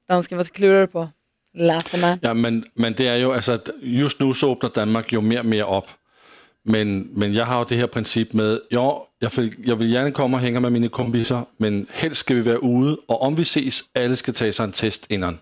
Dansken, 0.08 0.38
vad 0.38 0.52
klurar 0.52 0.82
du 0.82 0.88
på? 0.88 1.10
Läser 1.58 1.98
med. 1.98 2.20
Ja, 2.22 2.34
men, 2.34 2.64
men 2.74 2.94
det 2.94 3.08
är 3.08 3.16
ju 3.16 3.34
alltså 3.34 3.52
att 3.52 3.70
just 3.82 4.20
nu 4.20 4.34
så 4.34 4.52
öppnar 4.52 4.70
Danmark 4.76 5.14
ju 5.14 5.22
mer 5.22 5.40
och 5.40 5.46
mer 5.46 5.78
upp. 5.78 5.86
Men, 6.64 7.00
men 7.02 7.34
jag 7.34 7.46
har 7.46 7.60
ju 7.60 7.66
det 7.70 7.76
här 7.76 7.88
princip 7.88 8.34
med, 8.34 8.60
ja, 8.70 9.07
jag 9.20 9.30
vill, 9.36 9.54
jag 9.58 9.76
vill 9.76 9.92
gärna 9.94 10.12
komma 10.12 10.38
och 10.38 10.42
hänga 10.44 10.60
med 10.60 10.72
mina 10.72 10.90
kompisar, 10.90 11.46
men 11.58 11.86
helst 11.92 12.18
ska 12.20 12.34
vi 12.36 12.42
vara 12.42 12.56
ute 12.56 13.02
och 13.08 13.22
om 13.24 13.36
vi 13.36 13.42
ses, 13.42 13.82
alla 13.96 14.16
ska 14.16 14.32
ta 14.34 14.52
sig 14.52 14.64
en 14.66 14.72
test 14.72 15.12
innan. 15.12 15.38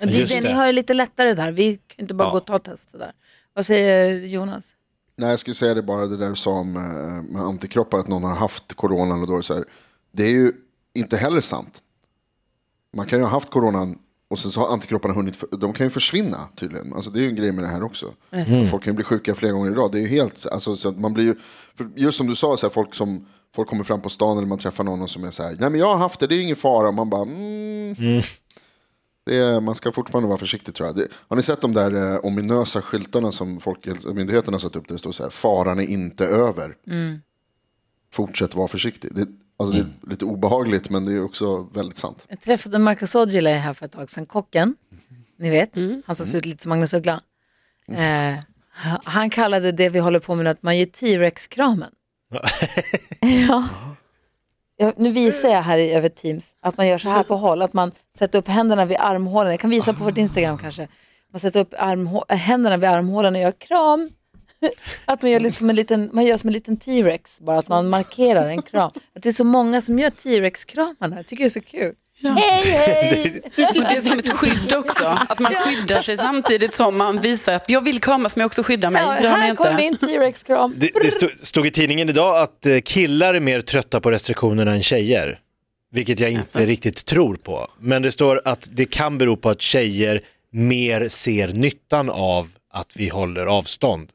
Det 0.00 0.06
just 0.18 0.32
det, 0.32 0.40
ni 0.40 0.52
har 0.52 0.66
ju 0.66 0.72
lite 0.72 0.94
lättare 0.94 1.34
där, 1.34 1.52
vi 1.52 1.76
kan 1.86 2.02
inte 2.02 2.14
bara 2.14 2.28
Ja. 2.28 2.32
gå 2.32 2.36
och 2.38 2.46
ta 2.46 2.58
test 2.58 2.92
där. 2.92 3.12
Vad 3.54 3.66
säger 3.66 4.12
Jonas? 4.26 4.72
Nej, 5.16 5.30
jag 5.30 5.38
skulle 5.38 5.54
säga 5.54 5.74
det 5.74 5.82
bara 5.82 6.06
det 6.06 6.16
där 6.16 6.28
du 6.30 6.36
sa 6.36 6.50
om 6.50 6.76
eh, 6.76 7.32
med 7.32 7.42
antikroppar, 7.42 7.98
att 7.98 8.08
någon 8.08 8.22
har 8.24 8.34
haft 8.36 8.74
coronan 8.74 9.20
och 9.20 9.26
då 9.26 9.32
är 9.32 9.36
det 9.36 9.42
så 9.42 9.54
här. 9.54 9.64
Det 10.12 10.24
är 10.24 10.30
ju 10.30 10.52
inte 10.94 11.16
heller 11.16 11.40
sant. 11.40 11.82
Man 12.96 13.06
kan 13.06 13.18
ju 13.18 13.24
ha 13.24 13.30
haft 13.30 13.50
coronan 13.50 13.98
och 14.30 14.38
sen 14.38 14.50
så 14.50 14.60
har 14.60 14.72
antikropparna 14.72 15.14
hunnit, 15.14 15.44
de 15.60 15.72
kan 15.72 15.86
ju 15.86 15.90
försvinna 15.90 16.48
tydligen. 16.56 16.92
Alltså 16.92 17.10
det 17.10 17.18
är 17.18 17.22
ju 17.22 17.28
en 17.28 17.36
grej 17.36 17.52
med 17.52 17.64
det 17.64 17.68
här 17.68 17.82
också. 17.82 18.06
Folk 18.70 18.84
kan 18.84 18.92
ju 18.92 18.96
bli 18.96 19.04
sjuka 19.04 19.34
flera 19.34 19.52
gånger 19.52 19.70
i 19.70 19.74
rad. 19.74 19.92
Det 19.92 19.98
är 19.98 20.02
ju 20.02 20.08
helt, 20.08 20.46
alltså 20.46 20.76
så 20.76 20.92
man 20.92 21.12
blir 21.12 21.24
ju, 21.24 21.34
just 21.96 22.18
som 22.18 22.26
du 22.26 22.34
sa, 22.34 22.56
så 22.56 22.66
här, 22.66 22.72
folk 22.72 22.94
som 22.94 23.26
Folk 23.54 23.68
kommer 23.68 23.84
fram 23.84 24.00
på 24.00 24.08
stan 24.08 24.36
eller 24.36 24.46
man 24.46 24.58
träffar 24.58 24.84
någon 24.84 25.08
som 25.08 25.24
är 25.24 25.30
så 25.30 25.42
här, 25.42 25.56
nej 25.58 25.70
men 25.70 25.80
jag 25.80 25.86
har 25.86 25.96
haft 25.96 26.20
det, 26.20 26.26
det 26.26 26.34
är 26.34 26.40
ingen 26.40 26.56
fara. 26.56 26.88
Och 26.88 26.94
man 26.94 27.10
bara, 27.10 27.22
mm. 27.22 28.22
det 29.26 29.36
är, 29.36 29.60
man 29.60 29.74
ska 29.74 29.92
fortfarande 29.92 30.28
vara 30.28 30.38
försiktig 30.38 30.74
tror 30.74 30.86
jag. 30.86 30.96
Det, 30.96 31.08
har 31.28 31.36
ni 31.36 31.42
sett 31.42 31.60
de 31.60 31.74
där 31.74 32.14
eh, 32.14 32.20
ominösa 32.22 32.82
skyltarna 32.82 33.32
som 33.32 33.60
Folkhälsomyndigheten 33.60 34.54
har 34.54 34.58
satt 34.58 34.76
upp? 34.76 34.88
Där 34.88 34.94
det 34.94 34.98
står 34.98 35.12
så 35.12 35.22
här, 35.22 35.30
faran 35.30 35.78
är 35.78 35.86
inte 35.86 36.26
över. 36.26 36.76
Fortsätt 38.12 38.54
vara 38.54 38.68
försiktig. 38.68 39.14
Det, 39.14 39.26
alltså, 39.60 39.82
det 39.82 40.06
är 40.06 40.10
lite 40.10 40.24
obehagligt 40.24 40.90
men 40.90 41.04
det 41.04 41.12
är 41.12 41.24
också 41.24 41.58
väldigt 41.74 41.98
sant. 41.98 42.26
Jag 42.28 42.40
träffade 42.40 42.78
Marcus 42.78 43.16
Aujalay 43.16 43.52
här 43.54 43.74
för 43.74 43.84
ett 43.86 43.92
tag 43.92 44.10
sedan, 44.10 44.26
kocken. 44.26 44.76
Ni 45.38 45.50
vet, 45.50 45.70
han 46.06 46.14
som 46.14 46.26
ser 46.26 46.38
ut 46.38 46.46
lite 46.46 46.62
som 46.62 46.68
Magnus 46.70 46.94
Uggla. 46.94 47.20
Eh, 47.88 48.38
han 49.04 49.30
kallade 49.30 49.72
det 49.72 49.88
vi 49.88 49.98
håller 49.98 50.18
på 50.20 50.34
med 50.34 50.44
nu 50.44 50.50
att 50.50 50.62
man 50.62 50.78
ger 50.78 50.86
T-Rex-kramen. 50.86 51.90
ja. 53.48 53.68
Ja, 54.76 54.92
nu 54.96 55.12
visar 55.12 55.48
jag 55.48 55.62
här 55.62 55.78
i, 55.78 55.92
över 55.92 56.08
Teams 56.08 56.54
att 56.62 56.76
man 56.76 56.88
gör 56.88 56.98
så 56.98 57.08
här 57.08 57.22
på 57.22 57.36
håll, 57.36 57.62
att 57.62 57.72
man 57.72 57.92
sätter 58.18 58.38
upp 58.38 58.48
händerna 58.48 58.84
vid 58.84 58.96
armhålen. 59.00 59.50
Jag 59.50 59.60
kan 59.60 59.70
visa 59.70 59.92
på 59.92 60.04
vårt 60.04 60.18
Instagram 60.18 60.58
kanske. 60.58 60.88
Man 61.32 61.40
sätter 61.40 61.60
upp 61.60 61.74
armhå- 61.74 62.24
äh, 62.28 62.36
händerna 62.36 62.76
vid 62.76 62.88
armhålen 62.90 63.34
och 63.34 63.40
gör 63.40 63.52
kram. 63.52 64.10
Att 65.04 65.22
man 65.22 65.30
gör, 65.30 65.40
liksom 65.40 65.70
en 65.70 65.76
liten, 65.76 66.10
man 66.12 66.24
gör 66.24 66.36
som 66.36 66.48
en 66.48 66.52
liten 66.52 66.76
T-Rex, 66.76 67.40
bara 67.40 67.58
att 67.58 67.68
man 67.68 67.88
markerar 67.88 68.48
en 68.48 68.62
kram. 68.62 68.90
Att 69.16 69.22
det 69.22 69.28
är 69.28 69.32
så 69.32 69.44
många 69.44 69.80
som 69.80 69.98
gör 69.98 70.10
T-Rex-kramarna, 70.10 71.16
jag 71.16 71.26
tycker 71.26 71.44
det 71.44 71.48
är 71.48 71.48
så 71.48 71.60
kul. 71.60 71.94
Hej 72.22 72.62
hej! 72.72 73.40
Och 73.44 73.52
det 73.74 73.96
är 73.96 74.00
som 74.00 74.18
ett 74.18 74.32
skydd 74.32 74.74
också, 74.74 75.04
att 75.28 75.38
man 75.38 75.54
skyddar 75.54 76.02
sig 76.02 76.18
samtidigt 76.18 76.74
som 76.74 76.96
man 76.96 77.18
visar 77.20 77.52
att 77.52 77.70
jag 77.70 77.80
vill 77.84 78.00
kramas 78.00 78.36
men 78.36 78.40
jag 78.40 78.46
också 78.46 78.62
skyddar 78.62 78.90
mig. 78.90 79.02
Ja, 79.02 79.28
här 79.30 79.54
kommer 79.54 79.80
inte. 79.80 80.06
min 80.06 80.18
T-Rex-kram. 80.18 80.74
Det, 80.76 80.90
det 81.02 81.10
stod, 81.10 81.30
stod 81.40 81.66
i 81.66 81.70
tidningen 81.70 82.08
idag 82.08 82.42
att 82.42 82.66
eh, 82.66 82.78
killar 82.84 83.34
är 83.34 83.40
mer 83.40 83.60
trötta 83.60 84.00
på 84.00 84.10
restriktionerna 84.10 84.72
än 84.72 84.82
tjejer. 84.82 85.38
Vilket 85.92 86.20
jag 86.20 86.30
inte 86.30 86.40
Alltså. 86.40 86.58
riktigt 86.58 87.04
tror 87.06 87.34
på. 87.36 87.68
Men 87.80 88.02
det 88.02 88.12
står 88.12 88.42
att 88.44 88.68
det 88.72 88.84
kan 88.84 89.18
bero 89.18 89.36
på 89.36 89.50
att 89.50 89.60
tjejer 89.60 90.20
mer 90.52 91.08
ser 91.08 91.48
nyttan 91.48 92.10
av 92.10 92.48
att 92.72 92.92
vi 92.96 93.08
håller 93.08 93.46
avstånd. 93.46 94.08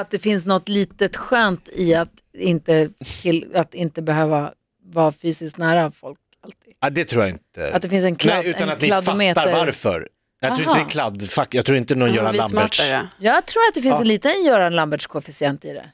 Att 0.00 0.10
det 0.10 0.18
finns 0.18 0.46
något 0.46 0.68
litet 0.68 1.16
skönt 1.16 1.68
i 1.72 1.94
att 1.94 2.10
inte, 2.38 2.88
till, 3.22 3.50
att 3.54 3.74
inte 3.74 4.02
behöva 4.02 4.52
vara 4.92 5.12
fysiskt 5.12 5.58
nära 5.58 5.90
folk. 5.90 6.18
Alltid. 6.44 6.74
Ja, 6.80 6.90
det 6.90 7.04
tror 7.04 7.22
jag 7.22 7.30
inte. 7.30 7.74
Att 7.74 7.82
det 7.82 7.88
finns 7.88 8.04
en 8.04 8.16
kladd- 8.16 8.36
Nej, 8.38 8.48
utan 8.50 8.62
en 8.62 8.70
att 8.74 8.82
ni 8.82 8.88
fattar 9.34 9.52
varför. 9.52 10.08
Jag 10.40 10.54
tror 10.54 10.66
Aha. 10.68 10.72
inte 10.80 10.84
det 10.84 10.88
är 10.88 10.90
kladdfack, 10.90 11.54
jag 11.54 11.64
tror 11.64 11.78
inte 11.78 11.94
någon 11.94 12.08
Ja, 12.08 12.14
Göran 12.14 12.36
Lamberts. 12.36 12.78
smartare. 12.78 13.08
Jag 13.18 13.46
tror 13.46 13.60
att 13.68 13.74
det 13.74 13.82
finns 13.82 14.00
en 14.00 14.08
liten 14.08 14.44
Göran 14.44 14.74
Lamberts 14.74 15.06
koefficient 15.06 15.64
i 15.64 15.72
det. 15.72 15.86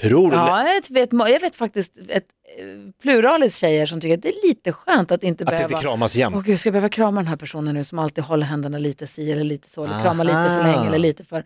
Tror 0.00 0.30
du? 0.30 0.36
Ja, 0.36 0.58
jag 0.66 0.90
vet, 0.92 1.10
jag 1.30 1.40
vet 1.40 1.56
faktiskt 1.56 1.98
ett 2.08 2.24
eh, 2.58 2.64
pluralis 3.02 3.56
tjejer 3.56 3.86
som 3.86 4.00
tycker 4.00 4.14
att 4.16 4.22
det 4.22 4.28
är 4.28 4.48
lite 4.48 4.72
skönt 4.72 5.10
att 5.10 5.22
inte 5.22 5.44
Att 5.44 5.50
det 5.50 5.56
behöva... 5.56 5.72
inte 5.72 5.82
kramas 5.82 6.16
jämt. 6.16 6.36
Åh 6.36 6.42
gud, 6.42 6.60
ska 6.60 6.66
jag 6.68 6.72
behöva 6.72 6.88
krama 6.88 7.20
den 7.20 7.28
här 7.28 7.36
personen 7.36 7.74
nu 7.74 7.84
som 7.84 7.98
alltid 7.98 8.24
håller 8.24 8.46
händerna 8.46 8.78
lite 8.78 9.06
si 9.06 9.32
eller 9.32 9.44
lite 9.44 9.70
så, 9.70 9.84
eller 9.84 10.02
krama 10.02 10.22
lite 10.22 10.34
för 10.36 10.60
Aha. 10.60 10.72
länge 10.72 10.86
eller 10.88 10.98
lite 10.98 11.24
för... 11.24 11.44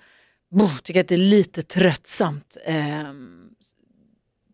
Boh, 0.50 0.76
tycker 0.78 1.00
att 1.00 1.08
det 1.08 1.14
är 1.14 1.18
lite 1.18 1.62
tröttsamt. 1.62 2.56
ehm, 2.64 3.40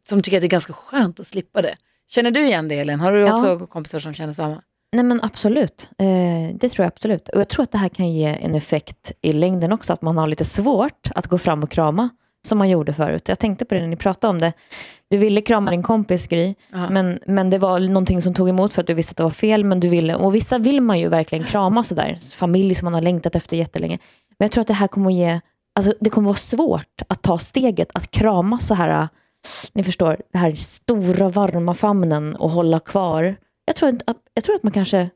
som 0.08 0.22
tycker 0.22 0.36
att 0.36 0.40
det 0.42 0.46
är 0.46 0.50
ganska 0.50 0.72
skönt 0.72 1.20
att 1.20 1.26
slippa 1.26 1.62
det. 1.62 1.76
Känner 2.08 2.30
du 2.30 2.46
igen 2.46 2.68
det 2.68 2.78
Elin? 2.78 3.00
Har 3.00 3.12
du 3.12 3.20
Ja. 3.20 3.34
också 3.54 3.66
kompisar 3.66 3.98
som 3.98 4.12
känner 4.14 4.32
samma? 4.32 4.62
Nej 4.92 5.04
men 5.04 5.20
absolut, 5.22 5.90
eh, 5.98 6.54
det 6.54 6.68
tror 6.68 6.84
jag 6.84 6.86
absolut. 6.86 7.28
Och 7.28 7.40
jag 7.40 7.48
tror 7.48 7.62
att 7.62 7.70
det 7.72 7.78
här 7.78 7.88
kan 7.88 8.12
ge 8.12 8.24
en 8.26 8.54
effekt 8.54 9.12
i 9.22 9.32
längden 9.32 9.72
också, 9.72 9.92
att 9.92 10.02
man 10.02 10.16
har 10.18 10.26
lite 10.26 10.44
svårt 10.44 11.08
att 11.14 11.26
gå 11.26 11.38
fram 11.38 11.62
och 11.62 11.70
krama 11.70 12.08
som 12.46 12.58
man 12.58 12.68
gjorde 12.68 12.92
förut. 12.92 13.28
Jag 13.28 13.38
tänkte 13.38 13.64
på 13.64 13.74
det 13.74 13.80
när 13.80 13.88
ni 13.88 13.96
pratade 13.96 14.30
om 14.30 14.38
det. 14.38 14.52
Du 15.08 15.16
ville 15.16 15.40
krama 15.40 15.70
din 15.70 15.82
kompis 15.82 16.26
Gry, 16.26 16.54
men, 16.90 17.18
men 17.26 17.50
det 17.50 17.58
var 17.58 17.80
någonting 17.80 18.22
som 18.22 18.34
tog 18.34 18.48
emot 18.48 18.72
för 18.72 18.80
att 18.82 18.86
du 18.86 18.94
visste 18.94 19.10
att 19.12 19.16
det 19.16 19.22
var 19.22 19.30
fel. 19.30 19.64
Men 19.64 19.80
du 19.80 19.88
ville, 19.88 20.14
och 20.14 20.34
vissa 20.34 20.58
vill 20.58 20.80
man 20.80 21.00
ju 21.00 21.08
verkligen 21.08 21.44
krama 21.44 21.84
sådär, 21.84 22.36
familj 22.36 22.74
som 22.74 22.84
man 22.86 22.94
har 22.94 23.02
längtat 23.02 23.36
efter 23.36 23.56
jättelänge. 23.56 23.98
Men 24.38 24.44
jag 24.44 24.52
tror 24.52 24.60
att 24.62 24.68
det 24.68 24.74
här 24.74 24.88
kommer 24.88 25.10
att 25.10 25.16
ge, 25.16 25.40
alltså 25.74 25.94
det 26.00 26.10
kommer 26.10 26.26
vara 26.28 26.36
svårt 26.36 27.02
att 27.08 27.22
ta 27.22 27.38
steget 27.38 27.88
att 27.94 28.10
krama 28.10 28.58
så 28.58 28.74
här, 28.74 29.08
ni 29.72 29.82
förstår, 29.84 30.16
det 30.32 30.38
här 30.38 30.50
stora 30.54 31.28
varma 31.28 31.74
famnen 31.74 32.36
och 32.36 32.50
hålla 32.50 32.80
kvar. 32.80 33.36
Jag 33.64 33.76
tror, 33.76 33.90
inte 33.90 34.04
att, 34.06 34.16
jag 34.34 34.44
tror 34.44 34.56
att 34.56 34.62
man 34.62 34.72
kanske 34.72 35.10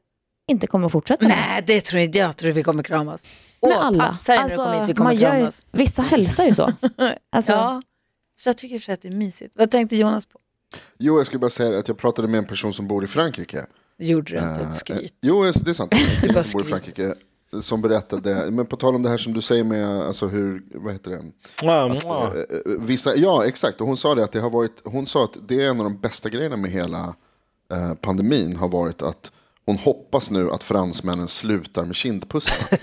inte 0.51 0.67
kommer 0.67 0.87
att 0.87 0.93
fortsätta. 0.93 1.29
Nej, 1.29 1.65
det 1.67 1.81
tror 1.81 2.01
inte 2.03 2.19
jag. 2.19 2.29
Jag 2.29 2.37
tror 2.37 2.53
vi 2.53 2.63
kommer 2.63 2.83
kramas. 2.83 3.27
Åh, 3.61 3.79
alla. 3.87 4.05
passa 4.07 4.33
dig 4.33 4.43
när 4.43 4.49
du 4.51 4.57
kommer 4.57 4.79
hit, 4.79 4.89
vi 4.89 4.93
kommer 4.95 5.11
man 5.11 5.17
gör 5.17 5.33
ju- 5.35 5.39
kramas. 5.39 5.67
vissa 5.73 6.03
hälsar 6.03 6.45
ju 6.45 6.55
så. 6.55 6.73
Alltså, 7.33 7.53
Ja, 7.53 7.83
så 8.41 8.49
jag 8.49 8.59
tycker 8.59 8.79
för 8.79 8.93
att 8.93 9.03
det 9.03 9.09
är 9.09 9.13
mysigt. 9.13 9.53
Vad 9.57 9.71
tänkte 9.71 9.97
Jonas 9.97 10.27
på? 10.27 10.39
Jo, 10.99 11.17
jag 11.19 11.27
skulle 11.27 11.41
bara 11.41 11.51
säga 11.51 11.79
att 11.79 11.89
jag 11.89 11.99
pratade 11.99 12.29
med 12.29 12.39
en 12.39 12.45
person 12.47 12.75
som 12.75 12.89
bor 12.89 13.05
i 13.05 13.07
Frankrike. 13.07 13.67
Gjorde 13.99 14.31
du 14.33 14.37
inte, 14.37 14.61
Eh, 14.63 14.69
ett 14.69 14.75
skryt. 14.75 15.15
Jo, 15.23 15.43
det 15.45 15.71
är 15.71 15.75
sant. 15.75 15.93
En 16.23 16.35
bara 16.35 16.43
kille 16.43 17.15
som 17.63 17.83
berättade, 17.83 18.51
men 18.51 18.67
på 18.67 18.77
tal 18.77 18.95
om 18.95 19.03
det 19.03 19.09
här 19.09 19.17
som 19.17 19.33
du 19.33 19.43
säger 19.43 19.65
med 19.65 20.01
alltså 20.01 20.27
hur, 20.27 20.63
vad 20.75 20.93
heter 20.93 21.11
det? 21.11 21.23
Att, 22.27 22.35
eh, 22.35 22.73
vissa, 22.79 23.17
ja, 23.17 23.45
exakt. 23.45 23.81
Och 23.81 23.87
hon 23.87 23.97
sa 23.97 24.15
det 24.15 24.25
att 24.25 24.33
det 24.33 24.41
har 24.41 24.51
varit, 24.51 24.81
hon 24.85 25.07
sa 25.07 25.25
att 25.25 25.37
det 25.49 25.65
är 25.65 25.71
en 25.71 25.79
av 25.81 25.85
de 25.85 25.99
bästa 25.99 26.29
grejerna 26.29 26.57
med 26.57 26.71
hela 26.71 27.15
eh, 27.73 27.95
pandemin 27.95 28.57
har 28.57 28.69
varit 28.69 29.03
att 29.03 29.33
hon 29.67 29.77
hoppas 29.77 30.31
nu 30.31 30.51
att 30.51 30.63
fransmännen 30.63 31.29
slutar 31.29 31.85
med 31.85 31.97
kindpussarna. 31.97 32.79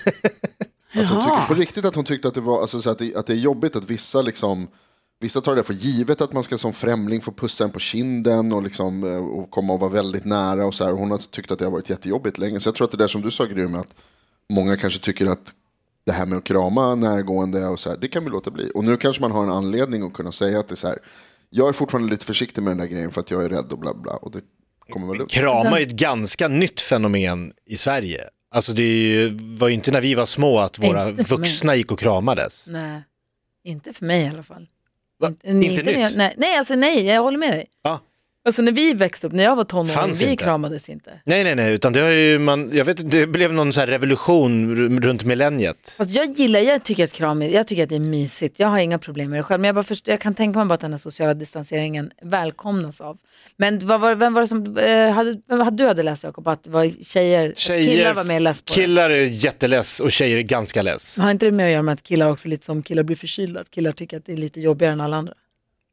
att 0.94 1.08
hon 1.08 1.22
tycker, 1.22 1.46
på 1.48 1.54
riktigt 1.54 1.84
att 1.84 1.94
hon 1.94 2.04
tyckte 2.04 2.28
att 2.28 2.34
det, 2.34 2.40
var, 2.40 2.60
alltså, 2.60 2.80
så 2.80 2.90
att 2.90 2.98
det, 2.98 3.16
att 3.16 3.26
det 3.26 3.32
är 3.32 3.36
jobbigt 3.36 3.76
att 3.76 3.90
vissa 3.90 4.22
liksom 4.22 4.68
Vissa 5.22 5.40
tar 5.40 5.56
det 5.56 5.62
för 5.62 5.74
givet 5.74 6.20
att 6.20 6.32
man 6.32 6.42
ska 6.42 6.58
som 6.58 6.72
främling 6.72 7.20
få 7.20 7.32
pussa 7.32 7.64
en 7.64 7.70
på 7.70 7.78
kinden 7.78 8.52
och, 8.52 8.62
liksom, 8.62 9.04
eh, 9.04 9.26
och 9.26 9.50
komma 9.50 9.72
och 9.72 9.80
vara 9.80 9.90
väldigt 9.90 10.24
nära. 10.24 10.66
Och 10.66 10.74
så 10.74 10.84
här. 10.84 10.92
Hon 10.92 11.10
har 11.10 11.18
tyckt 11.18 11.50
att 11.50 11.58
det 11.58 11.64
har 11.64 11.72
varit 11.72 11.90
jättejobbigt 11.90 12.38
länge. 12.38 12.60
Så 12.60 12.68
jag 12.68 12.74
tror 12.74 12.84
att 12.84 12.90
det 12.90 12.96
där 12.96 13.06
som 13.06 13.22
du 13.22 13.30
sa 13.30 13.44
Gry, 13.44 13.68
med 13.68 13.80
att 13.80 13.94
många 14.50 14.76
kanske 14.76 15.00
tycker 15.00 15.26
att 15.26 15.54
det 16.06 16.12
här 16.12 16.26
med 16.26 16.38
att 16.38 16.44
krama 16.44 16.94
närgående 16.94 17.66
och 17.66 17.80
så 17.80 17.90
här, 17.90 17.96
det 17.96 18.08
kan 18.08 18.24
vi 18.24 18.30
låta 18.30 18.50
bli. 18.50 18.70
Och 18.74 18.84
nu 18.84 18.96
kanske 18.96 19.22
man 19.22 19.32
har 19.32 19.42
en 19.42 19.50
anledning 19.50 20.02
att 20.02 20.12
kunna 20.12 20.32
säga 20.32 20.60
att 20.60 20.68
det 20.68 20.74
är 20.74 20.76
så 20.76 20.88
här, 20.88 20.98
jag 21.50 21.68
är 21.68 21.72
fortfarande 21.72 22.10
lite 22.10 22.24
försiktig 22.24 22.62
med 22.62 22.70
den 22.70 22.78
där 22.78 22.86
grejen 22.86 23.10
för 23.10 23.20
att 23.20 23.30
jag 23.30 23.44
är 23.44 23.48
rädd 23.48 23.72
och 23.72 23.78
bla 23.78 23.94
bla. 23.94 24.12
Och 24.12 24.30
det 24.30 24.40
kommer 24.92 25.16
väl. 25.18 25.26
Krama 25.26 25.78
är 25.78 25.82
ett 25.82 25.92
ganska 25.92 26.48
nytt 26.48 26.80
fenomen 26.80 27.52
i 27.66 27.76
Sverige. 27.76 28.28
Alltså 28.54 28.72
det 28.72 28.82
ju, 28.82 29.38
var 29.40 29.68
ju 29.68 29.74
inte 29.74 29.90
när 29.90 30.00
vi 30.00 30.14
var 30.14 30.26
små 30.26 30.58
att 30.58 30.78
våra 30.78 31.08
Inte 31.08 31.22
mig. 31.22 31.38
vuxna 31.38 31.74
gick 31.76 31.92
och 31.92 31.98
kramades. 31.98 32.68
Nej, 32.68 33.02
inte 33.64 33.92
för 33.92 34.04
mig 34.04 34.22
i 34.22 34.28
alla 34.28 34.42
fall. 34.42 34.68
Va? 35.18 35.28
Inte 35.28 35.46
när 35.46 35.54
nytt? 35.54 35.86
jag, 35.86 36.16
nej, 36.16 36.34
nej, 36.36 36.58
alltså 36.58 36.74
nej, 36.74 37.04
jag 37.06 37.22
håller 37.22 37.38
med 37.38 37.52
dig. 37.52 37.66
Ja. 37.82 38.00
Alltså 38.44 38.62
när 38.62 38.72
vi 38.72 38.94
växte 38.94 39.26
upp, 39.26 39.32
när 39.32 39.44
jag 39.44 39.56
var 39.56 39.64
tonåring, 39.64 39.88
Fanns 39.94 40.22
vi 40.22 40.30
inte. 40.30 40.44
kramades 40.44 40.88
inte. 40.88 41.10
Nej, 41.24 41.44
nej, 41.44 41.54
nej, 41.54 41.74
utan 41.74 41.92
det 41.92 42.00
har 42.00 42.10
ju 42.10 42.38
man, 42.38 42.70
jag 42.72 42.84
vet 42.84 43.10
det 43.10 43.26
blev 43.26 43.52
någon 43.52 43.72
så 43.72 43.80
här 43.80 43.86
revolution 43.86 44.70
r- 44.72 45.00
runt 45.06 45.24
millenniet. 45.24 45.94
Fast 45.98 46.10
jag 46.10 46.38
gillar, 46.38 46.60
jag 46.60 46.82
tycker 46.84 47.04
att 47.04 47.12
kram, 47.12 47.42
är- 47.42 47.48
jag 47.50 47.66
tycker 47.66 47.82
att 47.82 47.88
det 47.88 47.94
är 47.94 47.98
mysigt. 48.00 48.58
Jag 48.58 48.68
har 48.68 48.78
inga 48.78 48.98
problem 48.98 49.30
med 49.30 49.38
det 49.38 49.42
själv. 49.42 49.60
Men 49.60 49.68
jag, 49.68 49.74
bara 49.74 49.82
först, 49.84 50.08
jag 50.08 50.20
kan 50.20 50.34
tänka 50.34 50.58
mig 50.58 50.66
bara 50.68 50.74
att 50.74 50.80
den 50.80 50.90
här 50.90 50.98
sociala 50.98 51.34
distanseringen 51.34 52.10
välkomnas 52.22 53.00
av. 53.00 53.16
Men 53.56 53.86
vad 53.86 54.00
var, 54.00 54.14
vem 54.14 54.34
var 54.34 54.40
det 54.40 54.46
som, 54.46 54.76
eh, 54.78 55.10
hade, 55.10 55.40
vem 55.48 55.60
hade 55.60 55.76
du 55.76 55.86
hade 55.86 56.02
läst 56.02 56.24
Jakob, 56.24 56.48
att 56.48 56.64
det 56.64 56.70
var 56.70 56.90
tjejer, 57.04 57.52
Tjejer, 57.56 57.92
killar 57.96 58.14
var 58.14 58.24
mer 58.24 58.40
less 58.40 58.62
på 58.62 58.72
killar 58.72 59.10
är 59.10 59.24
jätteless 59.44 60.00
och 60.00 60.12
tjejer 60.12 60.36
är 60.36 60.42
ganska 60.42 60.82
less. 60.82 61.18
Har 61.18 61.30
inte 61.30 61.46
det 61.46 61.52
med 61.52 61.66
att 61.66 61.72
göra 61.72 61.82
med 61.82 61.92
att 61.92 62.02
killar 62.02 62.30
också 62.30 62.48
lite 62.48 62.66
som 62.66 62.82
killar 62.82 63.02
blir 63.02 63.16
förkylda? 63.16 63.60
Att 63.60 63.70
killar 63.70 63.92
tycker 63.92 64.16
att 64.16 64.24
det 64.26 64.32
är 64.32 64.36
lite 64.36 64.60
jobbigare 64.60 64.92
än 64.92 65.00
alla 65.00 65.16
andra? 65.16 65.34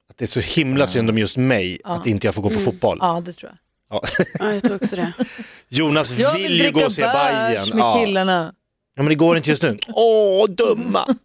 Att 0.10 0.18
det 0.18 0.26
är 0.26 0.28
så 0.28 0.40
himla 0.40 0.88
synd 0.88 1.10
om 1.10 1.18
just 1.18 1.38
mig 1.38 1.80
att 1.84 2.06
inte 2.08 2.28
jag 2.28 2.36
får 2.36 2.42
gå 2.42 2.50
på 2.50 2.60
fotboll. 2.60 2.98
Ja, 3.02 3.22
det 3.26 3.34
tror 3.34 3.52
jag. 3.52 3.58
Ja. 3.98 4.02
Ja, 4.40 4.54
jag 4.54 4.64
tror 4.64 4.76
också 4.76 4.96
det. 4.96 5.14
Jonas 5.70 6.18
Jag 6.20 6.34
vill, 6.34 6.44
vill 6.44 6.58
ju 6.58 6.64
gå 6.64 6.72
dricka 6.72 6.86
och 6.86 6.94
se 6.94 7.02
bärs 7.02 7.14
Bajen. 7.14 7.70
med 7.70 7.80
Ja. 7.80 8.00
killarna. 8.06 8.54
ja, 8.96 9.04
men 9.04 9.10
det 9.10 9.16
går 9.16 9.38
inte 9.38 9.50
just 9.50 9.64
nu. 9.64 9.78
Åh, 9.88 10.48
dumma. 10.50 11.16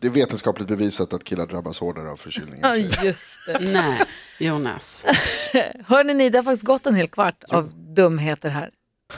Det 0.00 0.06
är 0.06 0.10
vetenskapligt 0.10 0.68
bevisat 0.68 1.12
att 1.12 1.24
killar 1.24 1.46
drabbas 1.46 1.80
hårdare 1.80 2.10
av 2.10 2.16
förkylningar. 2.16 2.74
Ja, 2.74 2.76
just 3.04 3.38
det. 3.46 3.58
Nej, 3.74 4.00
Jonas. 4.38 5.04
Hörni 5.86 6.14
ni, 6.14 6.30
det 6.30 6.38
har 6.38 6.42
faktiskt 6.42 6.64
gått 6.66 6.86
en 6.86 6.94
hel 6.94 7.08
kvart 7.08 7.44
av 7.48 7.70
dumheter 7.94 8.50
här. 8.50 8.70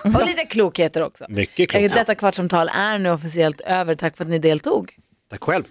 Och 0.05 0.27
lite 0.27 0.45
klokheter 0.47 1.03
också. 1.03 1.25
Mycket 1.29 1.75
Eh, 1.75 1.81
klokt. 1.81 1.95
Detta 1.95 2.15
kvartsamtal 2.15 2.69
är 2.75 2.99
nu 2.99 3.11
officiellt 3.11 3.61
över. 3.61 3.95
Tack 3.95 4.17
för 4.17 4.25
att 4.25 4.31
ni 4.31 4.39
deltog. 4.39 4.95
Tack 5.31 5.43
själv. 5.45 5.65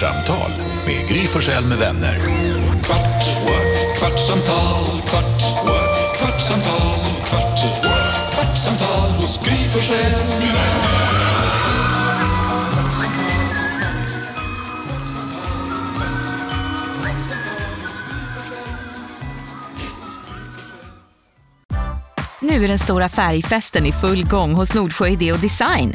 Kvartsamtal 0.00 0.50
med 0.86 1.08
Gry 1.08 1.26
Forssell 1.26 1.64
med 1.64 1.78
vänner. 1.78 2.18
Kvart, 2.84 3.44
what? 3.44 3.98
kvartsamtal, 3.98 4.84
kvart, 5.08 5.42
what? 5.64 6.18
kvartsamtal, 6.18 7.00
kvart, 7.24 7.60
what? 7.82 8.34
kvartsamtal 8.34 9.10
hos 9.10 9.40
Gry 9.44 9.68
Forssell 9.68 10.12
med 10.12 10.48
vänner. 10.48 11.10
Nu 22.40 22.64
är 22.64 22.68
den 22.68 22.78
stora 22.78 23.08
färgfesten 23.08 23.86
i 23.86 23.92
full 23.92 24.26
gång 24.26 24.54
hos 24.54 24.74
Nordsjö 24.74 25.08
Idé 25.08 25.32
och 25.32 25.38
Design. 25.38 25.94